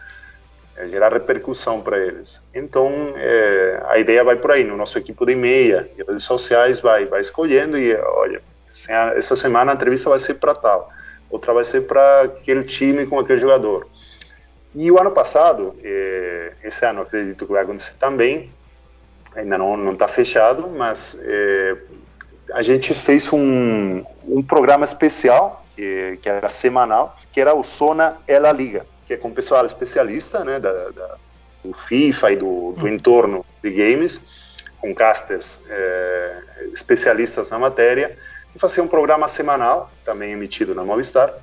[0.77, 2.43] é gerar repercussão para eles.
[2.55, 6.81] Então, é, a ideia vai por aí, no nosso equipe de meia, e redes sociais
[6.81, 8.43] vai, vai escolhendo e, olha,
[9.17, 10.91] essa semana a entrevista vai ser para tal,
[11.31, 13.89] outra vai ser para aquele time com aquele jogador.
[14.77, 18.53] E o ano passado, é, esse ano acredito que vai acontecer também,
[19.35, 21.77] ainda não está fechado, mas é,
[22.53, 28.19] a gente fez um, um programa especial, que, que era semanal, que era o Sona
[28.29, 31.17] Ela Liga que é com pessoal especialista, né, da, da
[31.65, 32.89] do FIFA e do, do, hum.
[32.89, 34.21] entorno de games,
[34.79, 38.17] com casters é, especialistas na matéria,
[38.53, 41.35] que fazia um programa semanal, também emitido na Movistar,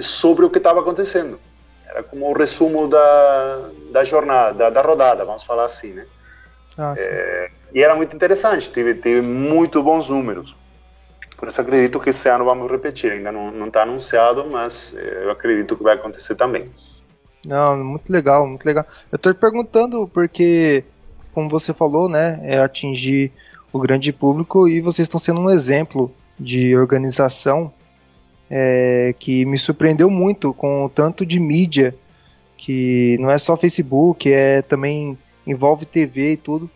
[0.00, 1.38] sobre o que estava acontecendo.
[1.92, 6.06] Era como o resumo da, da jornada, da, da rodada, vamos falar assim, né?
[6.78, 10.56] Ah, é, e era muito interessante, teve, teve muito bons números.
[11.36, 13.12] Por isso acredito que esse ano vamos repetir.
[13.12, 16.70] Ainda não está anunciado, mas é, eu acredito que vai acontecer também.
[17.44, 18.86] Não, muito legal, muito legal.
[19.10, 20.84] Eu tô perguntando porque,
[21.34, 23.32] como você falou, né, é atingir
[23.72, 27.72] o grande público e vocês estão sendo um exemplo de organização
[28.54, 31.96] é, que me surpreendeu muito com o tanto de mídia
[32.58, 36.70] que não é só Facebook, é também envolve TV e tudo.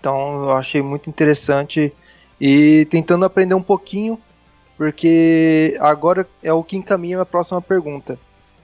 [0.00, 1.92] Então eu achei muito interessante
[2.40, 4.18] e tentando aprender um pouquinho,
[4.78, 8.18] porque agora é o que encaminha a próxima pergunta.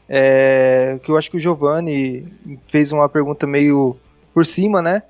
[0.08, 2.26] É, que eu acho que o Giovanni
[2.66, 3.98] fez uma pergunta meio
[4.32, 5.02] por cima, né?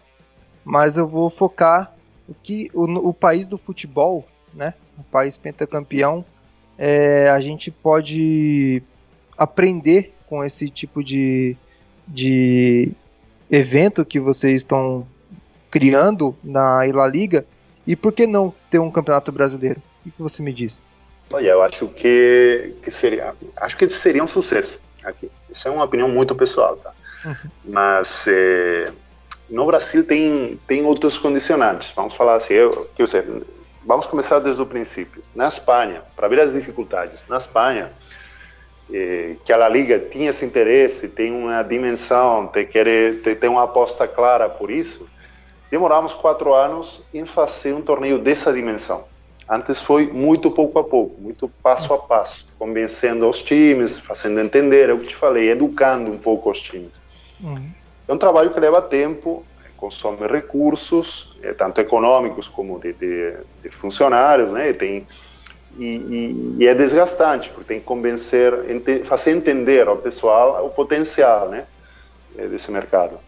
[0.65, 1.95] Mas eu vou focar
[2.29, 4.75] o que o, o país do futebol, né?
[4.99, 6.25] O país pentacampeão,
[6.79, 8.83] é, a gente pode
[9.37, 11.57] aprender com esse tipo de,
[12.07, 12.93] de
[13.51, 15.07] evento que vocês estão
[15.71, 17.45] criando na La Liga
[17.87, 19.83] e por que não ter um campeonato brasileiro?
[20.07, 20.83] O que você me diz?
[21.31, 25.31] Olha, eu acho que, que seria, acho que seria um sucesso aqui.
[25.51, 26.93] Isso é uma opinião muito pessoal, tá?
[27.25, 27.51] Uhum.
[27.65, 28.93] Mas é,
[29.51, 31.93] no Brasil tem tem outros condicionantes.
[31.95, 33.25] Vamos falar assim, eu, quer dizer,
[33.89, 35.23] vamos começar desde o princípio.
[35.35, 37.91] Na Espanha, para ver as dificuldades, na Espanha,
[38.93, 42.85] é, que a Liga tinha esse interesse, tem uma dimensão, tem, quer,
[43.23, 45.09] tem, tem uma aposta clara por isso,
[45.71, 49.07] demoramos quatro anos em fazer um torneio dessa dimensão.
[49.49, 54.91] Antes foi muito pouco a pouco, muito passo a passo, convencendo os times, fazendo entender,
[54.91, 57.01] é o que te falei, educando um pouco os times.
[57.43, 57.71] Uhum.
[58.07, 59.47] É um trabalho que leva tempo,
[59.79, 64.71] consome recursos, é, tanto econômicos como de, de, de funcionários, né?
[64.71, 65.07] E tem
[65.79, 71.49] e, e, é desgastante, porque tem que convencer, ente, fazer entender ao pessoal o potencial
[71.49, 71.67] né,
[72.35, 73.19] desse mercado.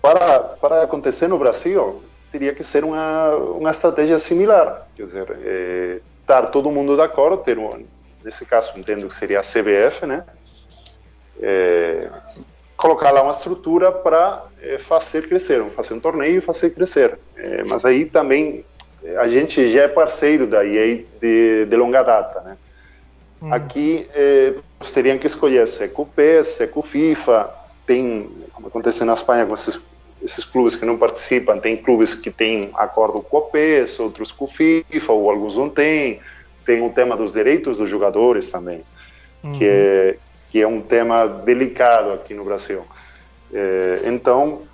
[0.00, 6.00] Para, para acontecer no Brasil, teria que ser uma, uma estratégia similar, quer dizer, é,
[6.22, 7.84] estar todo mundo de acordo, ter um,
[8.24, 10.24] nesse caso entendo que seria a CBF, né,
[11.40, 12.08] é,
[12.76, 17.18] colocar lá uma estrutura para é, fazer crescer, fazer um torneio e fazer crescer.
[17.36, 18.64] É, mas aí também
[19.18, 22.56] a gente já é parceiro da EA de, de longa data, né?
[23.42, 23.52] Hum.
[23.52, 24.54] Aqui é,
[24.94, 27.50] teriam que escolher se é com o PES, se é com o FIFA,
[27.84, 29.84] tem, como acontece na Espanha com esses,
[30.22, 34.44] esses clubes que não participam, tem clubes que têm acordo com o PES, outros com
[34.44, 36.20] o FIFA, ou alguns não têm,
[36.64, 38.82] tem o tema dos direitos dos jogadores também,
[39.42, 39.52] uhum.
[39.52, 40.16] que, é,
[40.52, 42.84] que é um tema delicado aqui no Brasil.
[43.50, 44.64] É, então,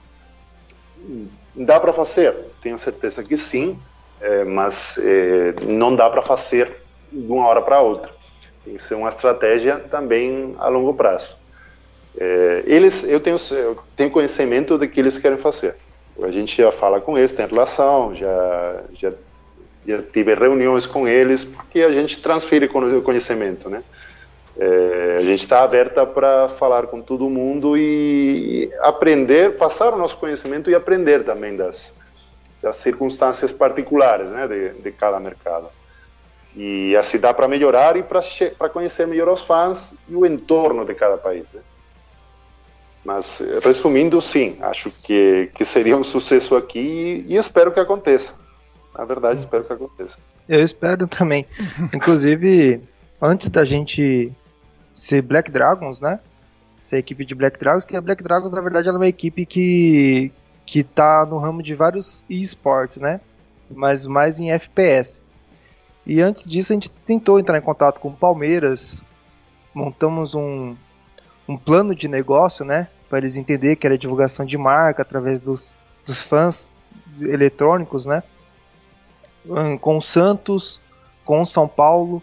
[1.54, 3.78] dá para fazer, tenho certeza que sim,
[4.20, 8.10] é, mas é, não dá para fazer de uma hora para outra.
[8.64, 11.38] Tem que ser uma estratégia também a longo prazo.
[12.64, 15.76] Eles, eu tenho, eu tenho conhecimento do que eles querem fazer.
[16.20, 19.12] A gente já fala com eles, tem relação, já, já,
[19.86, 23.84] já tive reuniões com eles, porque a gente transfere conhecimento, né?
[24.60, 30.16] É, a gente está aberta para falar com todo mundo e aprender, passar o nosso
[30.16, 31.94] conhecimento e aprender também das,
[32.60, 35.68] das circunstâncias particulares né, de, de cada mercado.
[36.56, 40.92] E assim dá para melhorar e para conhecer melhor os fãs e o entorno de
[40.92, 41.44] cada país.
[41.54, 41.60] Né?
[43.04, 48.34] Mas, resumindo, sim, acho que, que seria um sucesso aqui e, e espero que aconteça.
[48.96, 50.16] Na verdade, espero que aconteça.
[50.48, 51.46] Eu espero também.
[51.94, 52.82] Inclusive,
[53.22, 54.32] antes da gente
[54.98, 56.18] ser Black Dragons, né?
[56.82, 59.06] Ser a equipe de Black Dragons, que a Black Dragons, na verdade, ela é uma
[59.06, 60.32] equipe que,
[60.66, 63.20] que tá no ramo de vários esportes, né?
[63.70, 65.22] Mas mais em FPS.
[66.04, 69.04] E antes disso a gente tentou entrar em contato com o Palmeiras,
[69.74, 70.74] montamos um,
[71.46, 72.88] um plano de negócio, né?
[73.08, 76.72] Para eles entenderem que era divulgação de marca através dos, dos fãs
[77.20, 78.22] eletrônicos, né?
[79.80, 80.80] Com o Santos,
[81.24, 82.22] com o São Paulo,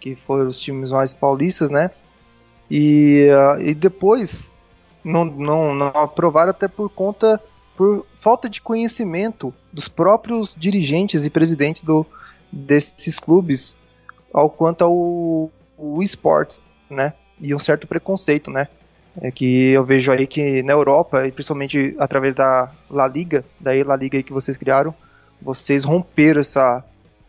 [0.00, 1.90] que foram os times mais paulistas, né?
[2.70, 4.52] E, uh, e depois
[5.02, 7.40] não, não, não aprovaram até por conta
[7.76, 12.06] por falta de conhecimento dos próprios dirigentes e presidentes do,
[12.52, 13.76] desses clubes
[14.32, 17.14] ao quanto ao o esportes, né?
[17.40, 18.68] E um certo preconceito, né?
[19.20, 23.82] É que eu vejo aí que na Europa, e principalmente através da La Liga, daí
[23.82, 24.94] La Liga aí que vocês criaram,
[25.40, 26.84] vocês romperam essa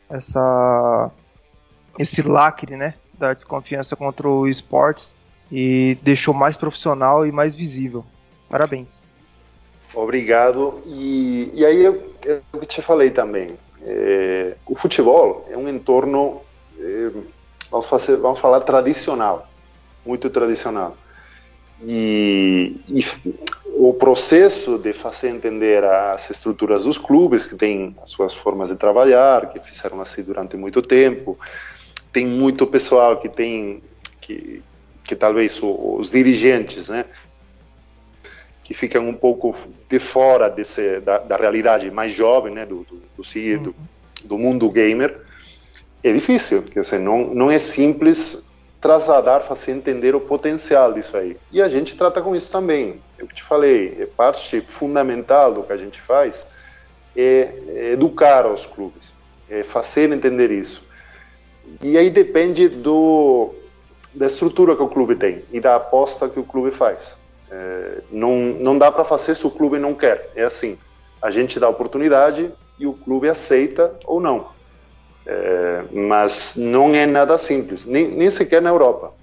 [0.09, 1.09] essa
[1.97, 5.15] esse lacre, né, da desconfiança contra o esportes
[5.51, 8.05] e deixou mais profissional e mais visível.
[8.49, 9.03] Parabéns.
[9.93, 10.81] Obrigado.
[10.85, 16.41] E, e aí eu, eu te falei também, é, o futebol é um entorno,
[16.79, 17.09] é,
[17.69, 19.49] vamos, fazer, vamos falar tradicional,
[20.05, 20.95] muito tradicional.
[21.83, 23.03] E, e,
[23.73, 28.75] o processo de fazer entender as estruturas dos clubes, que têm as suas formas de
[28.75, 31.39] trabalhar, que fizeram assim durante muito tempo,
[32.13, 33.81] tem muito pessoal que tem,
[34.19, 34.61] que,
[35.11, 37.03] que talvez os dirigentes, né,
[38.63, 39.53] que ficam um pouco
[39.89, 43.75] de fora desse, da, da realidade mais jovem, né, do, do, do, do,
[44.23, 45.19] do mundo gamer,
[46.01, 51.35] é difícil, porque assim, não, não é simples trasladar, fazer entender o potencial disso aí.
[51.51, 53.01] E a gente trata com isso também.
[53.19, 56.47] Eu te falei, é parte fundamental do que a gente faz
[57.13, 59.13] é educar os clubes,
[59.49, 60.87] é fazer entender isso.
[61.83, 63.53] E aí depende do
[64.13, 67.17] da estrutura que o clube tem e da aposta que o clube faz.
[67.49, 70.31] É, não, não dá para fazer se o clube não quer.
[70.35, 70.77] É assim,
[71.21, 74.47] a gente dá oportunidade e o clube aceita ou não.
[75.25, 79.13] É, mas não é nada simples, nem, nem sequer na Europa.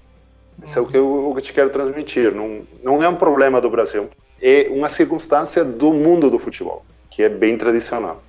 [0.63, 2.33] Isso é o que eu, eu te quero transmitir.
[2.33, 4.09] Não, não é um problema do Brasil,
[4.41, 8.21] é uma circunstância do mundo do futebol, que é bem tradicional.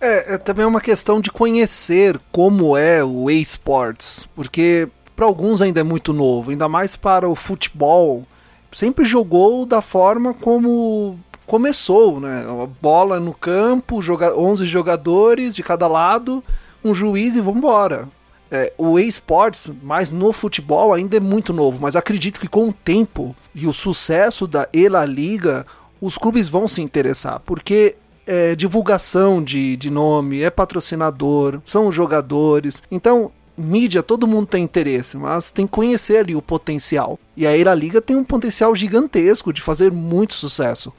[0.00, 5.80] É, é também uma questão de conhecer como é o esports, porque para alguns ainda
[5.80, 8.26] é muito novo, ainda mais para o futebol
[8.72, 12.44] sempre jogou da forma como começou, né?
[12.80, 16.42] Bola no campo, joga 11 jogadores de cada lado,
[16.84, 18.08] um juiz e vambora.
[18.50, 22.72] É, o eSports, mais no futebol, ainda é muito novo, mas acredito que com o
[22.72, 25.66] tempo e o sucesso da ELA Liga,
[26.00, 27.96] os clubes vão se interessar, porque
[28.26, 32.82] é divulgação de, de nome, é patrocinador, são jogadores.
[32.90, 37.18] Então, mídia, todo mundo tem interesse, mas tem que conhecer ali o potencial.
[37.36, 40.92] E a Eira Liga tem um potencial gigantesco de fazer muito sucesso.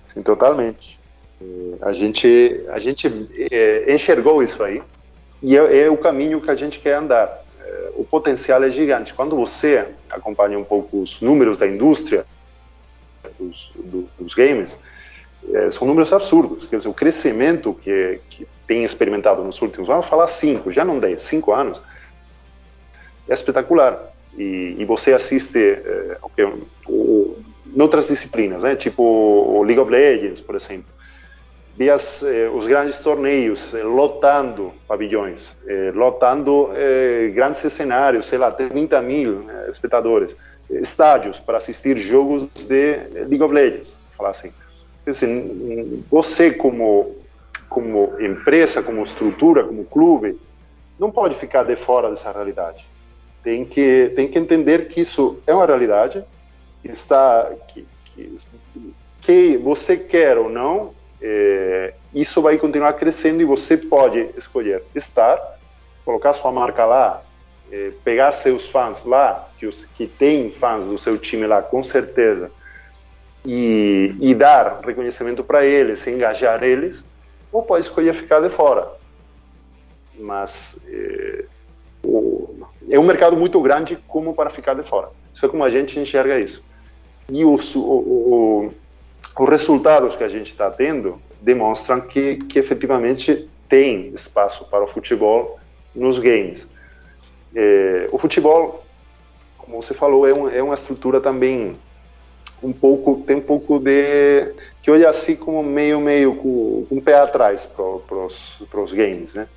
[0.00, 0.98] Sim, totalmente.
[1.80, 3.10] A gente, a gente
[3.50, 4.82] é, enxergou isso aí
[5.42, 7.44] e é, é, o caminho que a gente quer andar.
[7.64, 9.14] É, o potencial é gigante.
[9.14, 12.26] Quando você acompanha um pouco os números da indústria
[13.38, 14.76] dos, do, dos games,
[15.52, 16.66] é, são números absurdos.
[16.66, 20.98] Quer dizer, o crescimento que, que tem experimentado nos últimos anos, falar cinco, já não
[20.98, 21.80] dez, cinco anos,
[23.30, 24.12] é espetacular.
[24.36, 26.16] E, e você assiste é,
[26.86, 27.36] o,
[27.74, 28.76] em outras disciplinas, né?
[28.76, 31.00] tipo o League of Legends, por exemplo
[31.80, 38.38] vi as, eh, os grandes torneios eh, lotando pavilhões, eh, lotando eh, grandes cenários, sei
[38.38, 40.36] lá, 30 mil eh, espectadores,
[40.68, 44.52] estádios para assistir jogos de League of Legends, falar assim.
[45.06, 46.04] assim.
[46.10, 47.16] Você como
[47.68, 50.38] como empresa, como estrutura, como clube,
[50.98, 52.84] não pode ficar de fora dessa realidade.
[53.42, 56.22] Tem que tem que entender que isso é uma realidade,
[56.84, 58.36] está que, que,
[59.20, 65.38] que você quer ou não é, isso vai continuar crescendo e você pode escolher estar,
[66.04, 67.22] colocar sua marca lá,
[67.70, 71.82] é, pegar seus fãs lá, que, os, que tem fãs do seu time lá, com
[71.82, 72.50] certeza,
[73.44, 77.04] e, e dar reconhecimento para eles, engajar eles,
[77.52, 78.90] ou pode escolher ficar de fora.
[80.18, 81.44] Mas é,
[82.90, 85.08] é um mercado muito grande como para ficar de fora.
[85.34, 86.62] Isso é como a gente enxerga isso.
[87.30, 88.72] E o, o,
[89.38, 94.86] os resultados que a gente está tendo demonstram que, que efetivamente tem espaço para o
[94.86, 95.58] futebol
[95.94, 96.68] nos games.
[97.54, 98.84] É, o futebol,
[99.56, 101.76] como você falou, é, um, é uma estrutura também
[102.62, 107.14] um pouco tem um pouco de que olha assim como meio meio com um pé
[107.14, 109.48] atrás para os games, né?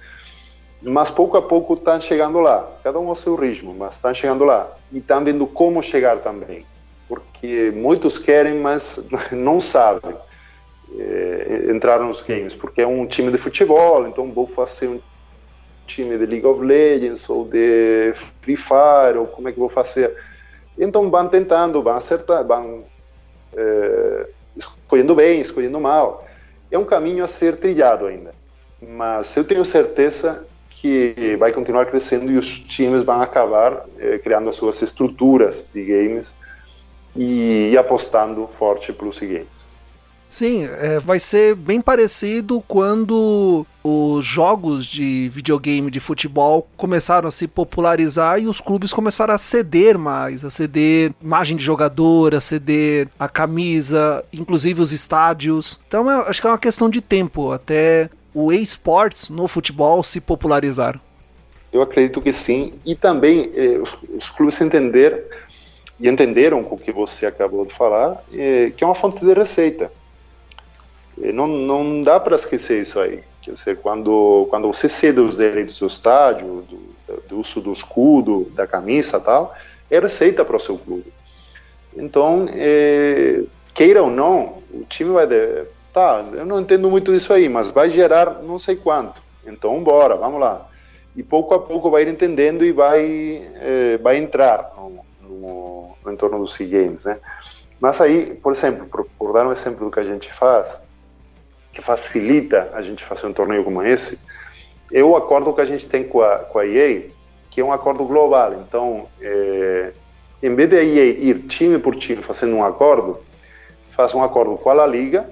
[0.83, 4.43] Mas pouco a pouco estão chegando lá, cada um ao seu ritmo, mas estão chegando
[4.43, 4.69] lá.
[4.91, 6.65] E estão vendo como chegar também.
[7.07, 10.13] Porque muitos querem, mas não sabem
[10.99, 15.01] é, entrar nos games, porque é um time de futebol, então vou fazer um
[15.87, 18.11] time de League of Legends ou de
[18.41, 20.15] Free Fire, ou como é que vou fazer?
[20.77, 22.83] Então vão tentando, vão acertar, vão
[23.55, 26.27] é, escolhendo bem, escolhendo mal.
[26.69, 28.33] É um caminho a ser trilhado ainda,
[28.81, 30.45] mas eu tenho certeza
[30.83, 35.81] que vai continuar crescendo e os times vão acabar é, criando as suas estruturas de
[35.81, 36.29] games
[37.15, 39.47] e, e apostando forte para o seguinte.
[40.29, 47.31] Sim, é, vai ser bem parecido quando os jogos de videogame de futebol começaram a
[47.31, 52.41] se popularizar e os clubes começaram a ceder mais, a ceder imagem de jogador, a
[52.41, 55.79] ceder a camisa, inclusive os estádios.
[55.87, 60.19] Então é, acho que é uma questão de tempo até o esports no futebol se
[60.19, 60.99] popularizar.
[61.71, 63.79] Eu acredito que sim, e também eh,
[64.15, 65.25] os, clubes entender
[65.99, 69.91] e entenderam com o que você acabou de falar, que é uma fonte de receita.
[71.17, 73.23] Não, não dá para esquecer isso aí.
[73.41, 78.51] Quer dizer, quando, quando você cede os direitos do estádio, do, do uso do escudo,
[78.55, 79.55] da camisa tal,
[79.89, 81.11] é receita para o seu clube.
[81.95, 85.27] Então, é, queira ou não, o time vai.
[85.27, 89.21] De, tá, eu não entendo muito disso aí, mas vai gerar não sei quanto.
[89.45, 90.67] Então, bora, vamos lá.
[91.15, 96.11] E pouco a pouco vai ir entendendo e vai, é, vai entrar no, no no
[96.11, 97.17] entorno dos SEA Games, né?
[97.79, 100.79] Mas aí, por exemplo, por, por, dar um exemplo do que a gente faz,
[101.71, 104.19] que facilita a gente fazer um torneio como esse,
[104.91, 107.09] é o acordo que a gente tem com a, com a EA,
[107.49, 108.53] que é um acordo global.
[108.53, 109.91] Então, é,
[110.41, 113.19] em vez de a EA ir time por time fazendo um acordo,
[113.89, 115.29] faz um acordo com a Liga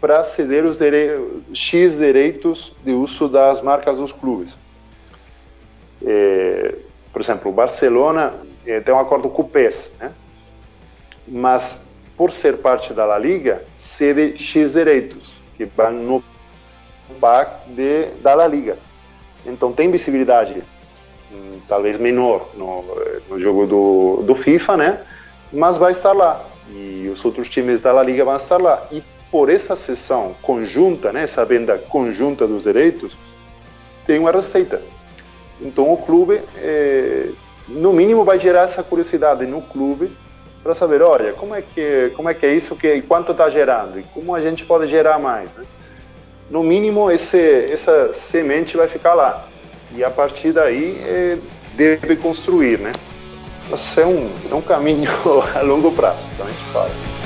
[0.00, 0.78] para ceder os
[1.52, 4.56] X direitos de uso das marcas dos clubes.
[6.04, 6.76] É,
[7.12, 8.34] por exemplo, o Barcelona
[8.64, 10.12] é, tem um acordo com o PES, né?
[11.26, 16.24] mas por ser parte da La Liga, cede X direitos, que vão no
[17.20, 18.78] PAC de, da La Liga.
[19.44, 20.62] Então tem visibilidade,
[21.32, 22.84] hum, talvez menor no,
[23.28, 25.00] no jogo do, do FIFA, né?
[25.52, 26.44] mas vai estar lá.
[26.70, 28.86] E os outros times da La Liga vão estar lá.
[28.92, 33.16] E por essa sessão conjunta, né, essa venda conjunta dos direitos,
[34.06, 34.80] tem uma receita.
[35.60, 37.28] Então o clube é,
[37.68, 40.10] no mínimo vai gerar essa curiosidade no clube
[40.62, 43.48] para saber, olha, como é que como é que é isso que e quanto está
[43.50, 45.64] gerando e como a gente pode gerar mais, né?
[46.50, 49.46] No mínimo esse essa semente vai ficar lá
[49.94, 51.38] e a partir daí é,
[51.74, 52.92] deve construir, né?
[53.70, 55.10] Mas é um é um caminho
[55.54, 57.17] a longo prazo, então a gente fala.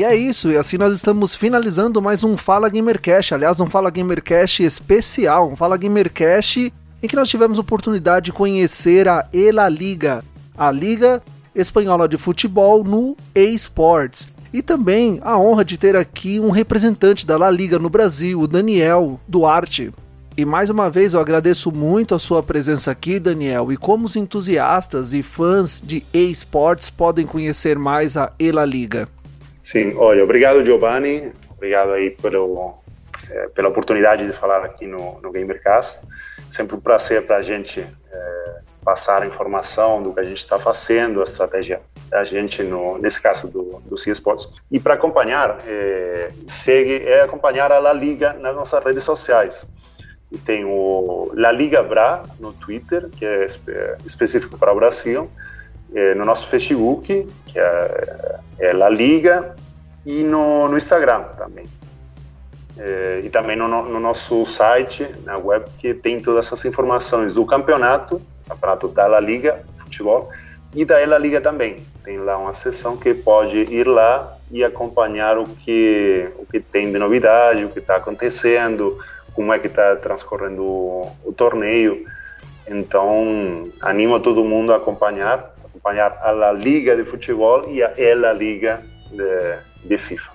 [0.00, 3.90] E é isso, e assim nós estamos finalizando mais um Fala Gamercast, aliás, um Fala
[3.90, 6.72] Gamercast especial, um Fala Gamercast
[7.02, 10.24] em que nós tivemos oportunidade de conhecer a ELA Liga,
[10.56, 11.22] a Liga
[11.54, 14.30] Espanhola de Futebol no eSports.
[14.54, 18.48] E também a honra de ter aqui um representante da La Liga no Brasil, o
[18.48, 19.92] Daniel Duarte.
[20.34, 24.16] E mais uma vez eu agradeço muito a sua presença aqui, Daniel, e como os
[24.16, 29.06] entusiastas e fãs de eSports podem conhecer mais a ELA Liga.
[29.60, 32.78] Sim, olha, obrigado Giovanni, obrigado aí pelo,
[33.30, 36.06] é, pela oportunidade de falar aqui no, no Gamercast.
[36.50, 40.58] Sempre um prazer para a gente é, passar a informação do que a gente está
[40.58, 44.48] fazendo, a estratégia da gente, no, nesse caso do, do eSports.
[44.70, 49.66] E para acompanhar, é, segue, é acompanhar a La Liga nas nossas redes sociais.
[50.32, 53.46] E tem o La Liga Bra no Twitter, que é
[54.04, 55.30] específico para o Brasil,
[55.94, 59.56] é, no nosso Facebook, que é, é La Liga,
[60.04, 61.66] e no, no Instagram também.
[62.78, 67.44] É, e também no, no, nosso site, na web, que tem todas essas informações do
[67.44, 70.30] campeonato, campeonato da La Liga, futebol,
[70.74, 71.84] e da La Liga também.
[72.02, 76.90] Tem lá uma seção que pode ir lá e acompanhar o que, o que tem
[76.90, 78.98] de novidade, o que está acontecendo,
[79.34, 82.04] como é que está transcorrendo o, o torneio.
[82.66, 85.49] Então, animo todo mundo a acompanhar,
[85.80, 90.30] acompanhar a La Liga de Futebol e a La Liga de, de FIFA.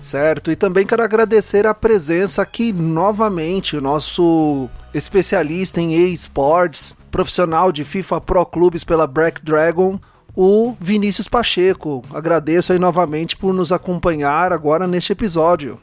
[0.00, 7.72] Certo, e também quero agradecer a presença aqui novamente, o nosso especialista em eSports, profissional
[7.72, 9.98] de FIFA Pro Clubes pela Black Dragon,
[10.36, 12.02] o Vinícius Pacheco.
[12.14, 15.80] Agradeço aí novamente por nos acompanhar agora neste episódio.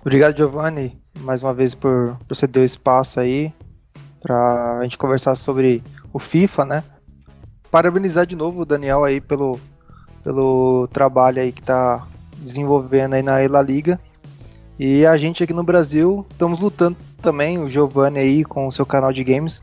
[0.00, 3.52] Obrigado, Giovanni, mais uma vez por, por você ter o espaço aí
[4.20, 5.82] para a gente conversar sobre
[6.12, 6.84] o FIFA, né?
[7.72, 9.58] Parabenizar de novo o Daniel aí pelo,
[10.22, 12.06] pelo trabalho aí que tá
[12.36, 13.98] desenvolvendo aí na La Liga.
[14.78, 18.84] E a gente aqui no Brasil estamos lutando também, o Giovanni aí com o seu
[18.84, 19.62] canal de games.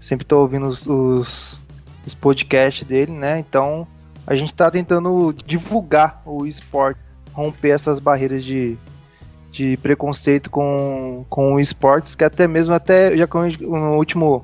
[0.00, 1.60] Sempre estou ouvindo os, os,
[2.06, 3.38] os, podcasts dele, né?
[3.38, 3.86] Então
[4.26, 7.00] a gente está tentando divulgar o esporte,
[7.34, 8.78] romper essas barreiras de,
[9.50, 13.28] de preconceito com, com o esportes, que até mesmo até já
[13.60, 14.42] no último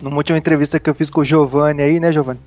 [0.00, 2.40] numa última entrevista que eu fiz com o Giovanni aí, né, Giovanni?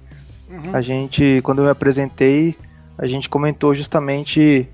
[0.49, 0.75] Uhum.
[0.75, 2.55] A gente, quando eu me apresentei,
[2.97, 4.67] a gente comentou justamente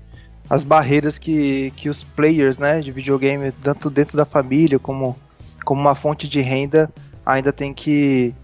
[0.48, 5.16] as barreiras que, que os players né, de videogame, tanto dentro da família como,
[5.64, 6.90] como uma fonte de renda,
[7.24, 8.34] ainda tem que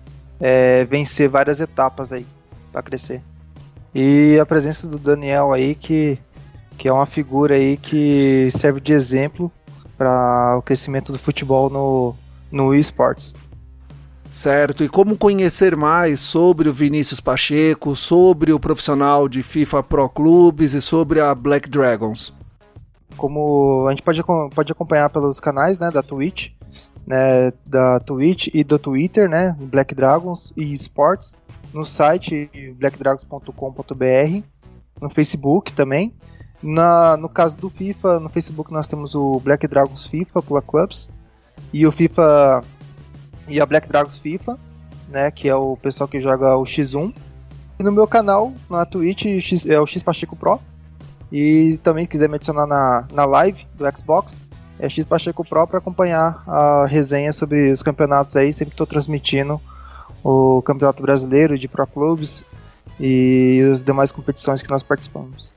[0.41, 2.25] é, vencer várias etapas aí
[2.71, 3.21] para crescer.
[3.95, 6.19] E a presença do Daniel aí, que,
[6.79, 9.51] que é uma figura aí que serve de exemplo
[9.97, 12.15] para o crescimento do futebol no,
[12.53, 13.35] no esportes.
[14.37, 20.11] Certo, e como conhecer mais sobre o Vinícius Pacheco, sobre o profissional de FIFA Pro
[20.11, 22.35] Clubes e sobre a Black Dragons?
[23.17, 24.23] Como a gente pode,
[24.55, 26.51] pode acompanhar pelos canais né, da Twitch,
[27.07, 31.35] né, da Twitch e do Twitter, né, Black Dragons e Sports,
[31.73, 34.43] no site blackdragons.com.br,
[35.01, 36.15] no Facebook também.
[36.63, 41.09] Na, no caso do FIFA, no Facebook nós temos o Black Dragons FIFA pela Clubs
[41.73, 42.63] e o FIFA
[43.49, 44.59] e a Black Dragons FIFA,
[45.09, 47.15] né, que é o pessoal que joga o X1.
[47.79, 49.27] E no meu canal, na Twitch,
[49.67, 50.61] é o X Pacheco Pro.
[51.31, 54.43] E também quiser me adicionar na, na live do Xbox,
[54.79, 58.53] é X Pacheco Pro para acompanhar a resenha sobre os campeonatos aí.
[58.53, 59.61] Sempre estou transmitindo
[60.23, 62.45] o Campeonato Brasileiro de Pro Clubes
[63.01, 65.56] e as demais competições que nós participamos.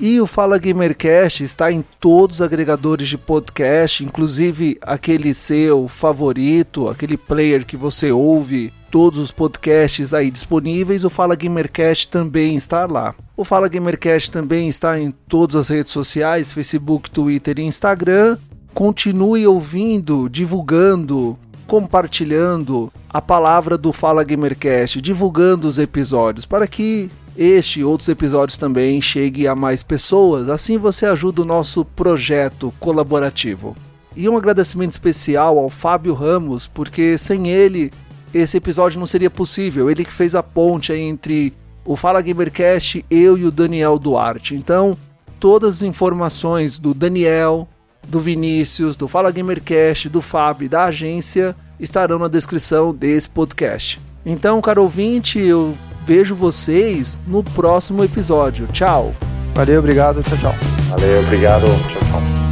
[0.00, 6.88] E o Fala Gamercast está em todos os agregadores de podcast, inclusive aquele seu favorito,
[6.88, 11.04] aquele player que você ouve todos os podcasts aí disponíveis.
[11.04, 13.14] O Fala Gamercast também está lá.
[13.36, 18.36] O Fala Gamercast também está em todas as redes sociais, Facebook, Twitter e Instagram.
[18.72, 27.80] Continue ouvindo, divulgando, compartilhando a palavra do Fala Gamercast, divulgando os episódios para que este
[27.80, 33.76] e outros episódios também chegue a mais pessoas, assim você ajuda o nosso projeto colaborativo.
[34.16, 37.92] E um agradecimento especial ao Fábio Ramos, porque sem ele
[38.32, 39.90] esse episódio não seria possível.
[39.90, 41.52] Ele que fez a ponte entre
[41.84, 44.54] o Fala Gamercast, eu e o Daniel Duarte.
[44.54, 44.96] Então,
[45.38, 47.68] todas as informações do Daniel,
[48.06, 54.00] do Vinícius, do Fala Gamercast, do Fábio da agência estarão na descrição desse podcast.
[54.24, 58.66] Então, caro ouvinte, eu vejo vocês no próximo episódio.
[58.68, 59.14] Tchau.
[59.54, 60.54] Valeu, obrigado, tchau, tchau.
[60.90, 62.43] Valeu, obrigado, tchau, tchau.